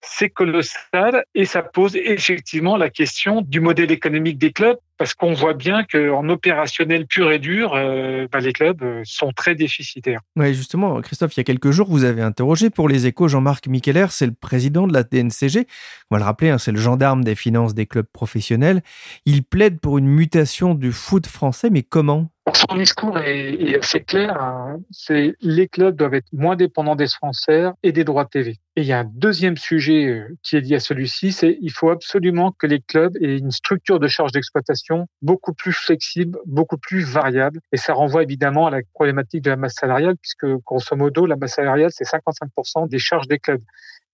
c'est 0.00 0.30
colossal 0.30 1.24
et 1.34 1.44
ça 1.44 1.62
pose 1.62 1.96
effectivement 1.96 2.76
la 2.76 2.90
question 2.90 3.42
du 3.42 3.60
modèle 3.60 3.90
économique 3.90 4.38
des 4.38 4.52
clubs 4.52 4.78
parce 4.98 5.14
qu'on 5.14 5.32
voit 5.32 5.54
bien 5.54 5.84
qu'en 5.84 6.28
opérationnel 6.28 7.06
pur 7.06 7.30
et 7.30 7.38
dur, 7.38 7.72
euh, 7.74 8.26
bah, 8.30 8.40
les 8.40 8.52
clubs 8.52 8.82
euh, 8.82 9.02
sont 9.04 9.30
très 9.30 9.54
déficitaires. 9.54 10.20
Oui, 10.36 10.52
justement, 10.54 11.00
Christophe, 11.00 11.36
il 11.36 11.40
y 11.40 11.42
a 11.42 11.44
quelques 11.44 11.70
jours, 11.70 11.88
vous 11.88 12.02
avez 12.02 12.20
interrogé 12.20 12.68
pour 12.68 12.88
les 12.88 13.06
échos 13.06 13.28
Jean-Marc 13.28 13.68
Micheler, 13.68 14.06
c'est 14.10 14.26
le 14.26 14.32
président 14.32 14.88
de 14.88 14.92
la 14.92 15.04
DNCG. 15.04 15.66
On 16.10 16.16
va 16.16 16.18
le 16.18 16.24
rappeler, 16.24 16.50
hein, 16.50 16.58
c'est 16.58 16.72
le 16.72 16.80
gendarme 16.80 17.22
des 17.22 17.36
finances 17.36 17.74
des 17.74 17.86
clubs 17.86 18.08
professionnels. 18.12 18.82
Il 19.24 19.44
plaide 19.44 19.78
pour 19.78 19.98
une 19.98 20.08
mutation 20.08 20.74
du 20.74 20.90
foot 20.90 21.26
français, 21.26 21.70
mais 21.70 21.82
comment? 21.82 22.28
Son 22.56 22.76
discours 22.76 23.18
est, 23.18 23.76
assez 23.76 24.00
clair. 24.00 24.40
Hein. 24.40 24.78
C'est 24.90 25.34
les 25.40 25.68
clubs 25.68 25.96
doivent 25.96 26.14
être 26.14 26.32
moins 26.32 26.56
dépendants 26.56 26.96
des 26.96 27.06
sponsors 27.06 27.74
et 27.82 27.92
des 27.92 28.04
droits 28.04 28.24
TV. 28.24 28.58
Et 28.76 28.82
il 28.82 28.86
y 28.86 28.92
a 28.92 29.00
un 29.00 29.10
deuxième 29.12 29.56
sujet 29.56 30.06
euh, 30.06 30.36
qui 30.42 30.56
est 30.56 30.60
lié 30.60 30.76
à 30.76 30.80
celui-ci, 30.80 31.32
c'est 31.32 31.58
il 31.60 31.72
faut 31.72 31.90
absolument 31.90 32.52
que 32.52 32.66
les 32.66 32.80
clubs 32.80 33.16
aient 33.20 33.38
une 33.38 33.50
structure 33.50 33.98
de 33.98 34.06
charge 34.06 34.32
d'exploitation 34.32 35.06
beaucoup 35.20 35.52
plus 35.52 35.72
flexible, 35.72 36.38
beaucoup 36.46 36.78
plus 36.78 37.02
variable. 37.02 37.60
Et 37.72 37.76
ça 37.76 37.92
renvoie 37.92 38.22
évidemment 38.22 38.66
à 38.66 38.70
la 38.70 38.80
problématique 38.94 39.42
de 39.42 39.50
la 39.50 39.56
masse 39.56 39.74
salariale, 39.74 40.16
puisque 40.20 40.46
grosso 40.64 40.94
modo, 40.94 41.26
la 41.26 41.36
masse 41.36 41.54
salariale, 41.54 41.90
c'est 41.92 42.04
55% 42.04 42.88
des 42.88 42.98
charges 42.98 43.26
des 43.26 43.38
clubs. 43.38 43.62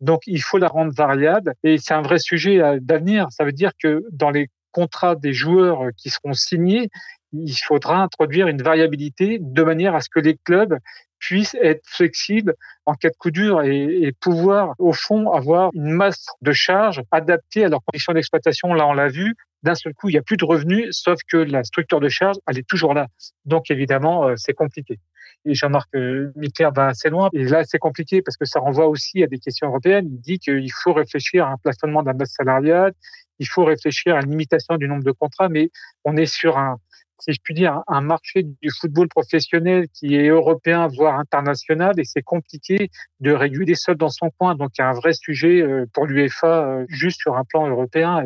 Donc, 0.01 0.23
il 0.27 0.43
faut 0.43 0.59
la 0.59 0.69
rendre 0.69 0.93
variable 0.95 1.55
et 1.63 1.79
c'est 1.79 1.95
un 1.95 2.03
vrai 2.03 2.19
sujet 2.19 2.61
euh, 2.61 2.79
d'avenir. 2.81 3.27
Ça 3.31 3.45
veut 3.45 3.53
dire 3.53 3.73
que 3.81 4.05
dans 4.13 4.31
les 4.31 4.49
contrats 4.73 5.15
des 5.15 5.33
joueurs 5.33 5.91
qui 5.97 6.11
seront 6.11 6.33
signés, 6.33 6.91
il 7.35 7.57
faudra 7.57 8.03
introduire 8.03 8.49
une 8.49 8.63
variabilité 8.63 9.39
de 9.41 9.63
manière 9.63 9.95
à 9.95 10.01
ce 10.01 10.09
que 10.09 10.21
les 10.21 10.37
clubs 10.37 10.79
puissent 11.19 11.57
être 11.61 11.83
flexibles 11.87 12.55
en 12.85 12.95
cas 12.95 13.09
de 13.09 13.15
coup 13.19 13.31
dur 13.31 13.63
et, 13.63 14.13
pouvoir, 14.21 14.75
au 14.79 14.93
fond, 14.93 15.33
avoir 15.33 15.71
une 15.73 15.91
masse 15.91 16.27
de 16.43 16.53
charges 16.53 17.03
adaptée 17.11 17.65
à 17.65 17.69
leurs 17.69 17.83
conditions 17.83 18.13
d'exploitation. 18.13 18.75
Là, 18.75 18.87
on 18.87 18.93
l'a 18.93 19.09
vu, 19.09 19.35
d'un 19.63 19.75
seul 19.75 19.95
coup, 19.95 20.11
il 20.11 20.13
n'y 20.13 20.19
a 20.19 20.23
plus 20.23 20.37
de 20.37 20.45
revenus, 20.45 20.89
sauf 20.91 21.19
que 21.27 21.39
la 21.39 21.65
structure 21.65 22.01
de 22.01 22.11
charge, 22.11 22.37
elle 22.47 22.59
est 22.59 22.69
toujours 22.69 22.93
là. 22.93 23.07
Donc, 23.47 23.71
évidemment, 23.71 24.29
euh, 24.29 24.35
c'est 24.37 24.53
compliqué. 24.53 24.99
Et 25.47 25.55
Jean-Marc 25.55 25.89
euh, 25.95 26.31
Mitter 26.37 26.69
va 26.75 26.89
assez 26.89 27.09
loin. 27.09 27.31
Et 27.33 27.45
là, 27.45 27.65
c'est 27.65 27.79
compliqué 27.79 28.21
parce 28.21 28.37
que 28.37 28.45
ça 28.45 28.61
renvoie 28.61 28.87
aussi 28.89 29.23
à 29.23 29.27
des 29.27 29.39
questions 29.39 29.69
européennes. 29.69 30.09
Il 30.11 30.21
dit 30.21 30.39
qu'il 30.39 30.73
faut 30.73 30.93
réfléchir 30.93 31.47
à 31.47 31.53
un 31.53 31.57
plafonnement 31.57 32.03
de 32.03 32.09
la 32.09 32.15
masse 32.15 32.35
salariale, 32.37 32.93
il 33.39 33.47
faut 33.47 33.65
réfléchir 33.65 34.15
à 34.15 34.21
une 34.21 34.31
limitation 34.31 34.77
du 34.77 34.89
nombre 34.89 35.05
de 35.05 35.13
contrats, 35.13 35.49
mais 35.49 35.71
on 36.05 36.17
est 36.17 36.27
sur 36.27 36.59
un, 36.59 36.77
si 37.21 37.33
je 37.33 37.41
puis 37.43 37.55
dire, 37.55 37.83
un 37.87 38.01
marché 38.01 38.43
du 38.43 38.71
football 38.71 39.09
professionnel 39.09 39.87
qui 39.93 40.17
est 40.17 40.29
européen, 40.29 40.89
voire 40.89 41.19
international, 41.19 41.99
et 41.99 42.05
c'est 42.05 42.23
compliqué 42.23 42.91
de 43.21 43.33
réguler 43.33 43.75
seul 43.75 43.97
dans 43.97 44.09
son 44.09 44.31
coin. 44.39 44.55
Donc, 44.55 44.71
il 44.79 44.83
y 44.83 44.85
a 44.85 44.89
un 44.89 44.95
vrai 44.95 45.13
sujet 45.13 45.63
euh, 45.63 45.87
pour 45.93 46.07
l'UEFA 46.07 46.67
euh, 46.67 46.85
juste 46.89 47.21
sur 47.21 47.37
un 47.37 47.45
plan 47.45 47.69
européen. 47.69 48.25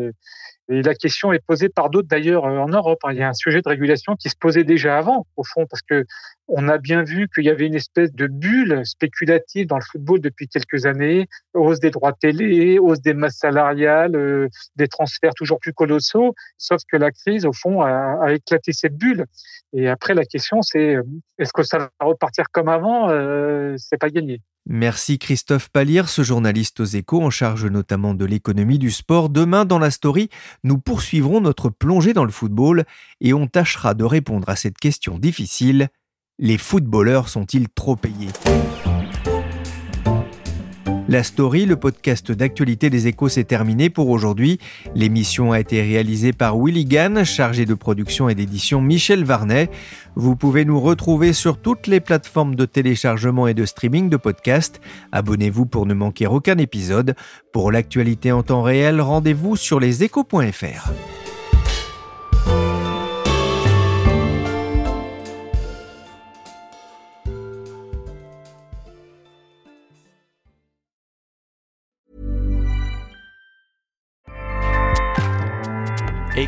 Et 0.71 0.83
la 0.83 0.95
question 0.95 1.33
est 1.33 1.45
posée 1.45 1.71
par 1.71 1.89
d'autres 1.89 2.09
d'ailleurs 2.09 2.45
euh, 2.45 2.59
en 2.59 2.69
Europe. 2.69 2.99
Hein. 3.05 3.13
Il 3.13 3.19
y 3.19 3.23
a 3.23 3.29
un 3.29 3.35
sujet 3.35 3.63
de 3.63 3.69
régulation 3.69 4.17
qui 4.17 4.29
se 4.29 4.37
posait 4.39 4.65
déjà 4.65 4.99
avant, 4.99 5.27
au 5.37 5.45
fond, 5.45 5.67
parce 5.67 5.83
que 5.83 6.05
on 6.47 6.69
a 6.69 6.79
bien 6.79 7.03
vu 7.03 7.29
qu'il 7.35 7.45
y 7.45 7.51
avait 7.51 7.67
une 7.67 7.75
espèce 7.75 8.13
de 8.13 8.27
bulle 8.27 8.81
spéculative 8.85 9.67
dans 9.67 9.77
le 9.77 9.83
football 9.83 10.21
depuis 10.21 10.49
quelques 10.49 10.87
années, 10.87 11.27
hausse 11.55 11.79
des 11.81 11.91
droits 11.91 12.13
télé, 12.13 12.79
hausse 12.79 13.01
des 13.01 13.15
masses 13.15 13.37
salariales, 13.37 14.17
euh, 14.17 14.49
des 14.77 14.89
transferts 14.89 15.35
toujours 15.35 15.59
plus 15.59 15.73
colossaux. 15.73 16.35
Sauf 16.59 16.83
que 16.91 16.97
la 16.97 17.13
crise, 17.13 17.47
au 17.47 17.53
fond, 17.53 17.83
a, 17.83 18.33
éclaté 18.33 18.73
cette 18.73 18.97
bulle. 18.97 19.25
Et 19.73 19.89
après, 19.89 20.15
la 20.15 20.25
question, 20.25 20.63
c'est 20.63 20.97
euh, 20.97 21.03
est-ce 21.39 21.53
que 21.53 21.63
ça 21.63 21.79
va 21.79 21.91
repartir 22.01 22.45
comme 22.53 22.69
avant? 22.69 23.09
C'est 23.79 23.99
pas 23.99 24.11
gagné. 24.11 24.41
Merci 24.67 25.19
Christophe 25.19 25.71
Pallier, 25.71 26.03
ce 26.07 26.23
journaliste 26.23 26.81
aux 26.81 26.85
échos 26.85 27.23
en 27.23 27.31
charge 27.31 27.65
notamment 27.65 28.15
de 28.15 28.25
l'économie 28.25 28.79
du 28.79 28.91
sport. 28.91 29.31
Demain, 29.31 29.65
dans 29.65 29.79
la 29.79 29.91
story, 29.91 30.29
nous 30.63 30.79
poursuivrons 30.79 31.41
notre 31.41 31.71
plongée 31.71 32.13
dans 32.13 32.25
le 32.25 32.31
football 32.31 32.85
et 33.21 33.33
on 33.33 33.47
tâchera 33.47 33.95
de 33.95 34.05
répondre 34.05 34.49
à 34.49 34.57
cette 34.57 34.79
question 34.79 35.19
difficile. 35.19 35.89
Les 36.39 36.59
footballeurs 36.59 37.29
sont-ils 37.29 37.69
trop 37.69 37.97
payés? 37.97 38.29
La 41.09 41.23
story, 41.23 41.65
le 41.65 41.77
podcast 41.77 42.31
d'actualité 42.31 42.91
des 42.91 43.07
échos, 43.07 43.29
s'est 43.29 43.45
terminé 43.45 43.89
pour 43.91 44.11
aujourd'hui. 44.11 44.59
L'émission 44.95 45.53
a 45.53 45.61
été 45.61 45.81
réalisée 45.81 46.33
par 46.33 46.59
Willy 46.59 46.85
Gann, 46.85 47.25
chargé 47.25 47.65
de 47.65 47.75
production 47.75 48.29
et 48.29 48.35
d'édition 48.35 48.81
Michel 48.83 49.25
Varnet. 49.25 49.71
Vous 50.15 50.37
pouvez 50.37 50.65
nous 50.65 50.81
retrouver 50.81 51.33
sur 51.33 51.59
toutes 51.59 51.87
les 51.87 52.01
plateformes 52.01 52.55
de 52.55 52.67
téléchargement 52.67 53.47
et 53.47 53.55
de 53.55 53.65
streaming 53.65 54.11
de 54.11 54.17
podcasts. 54.17 54.81
Abonnez-vous 55.13 55.67
pour 55.67 55.87
ne 55.87 55.95
manquer 55.95 56.27
aucun 56.27 56.59
épisode. 56.59 57.15
Pour 57.53 57.73
l'actualité 57.73 58.31
en 58.31 58.43
temps 58.43 58.63
réel, 58.63 59.01
rendez-vous 59.01 59.57
sur 59.57 59.81
leséchos.fr. 59.81 60.93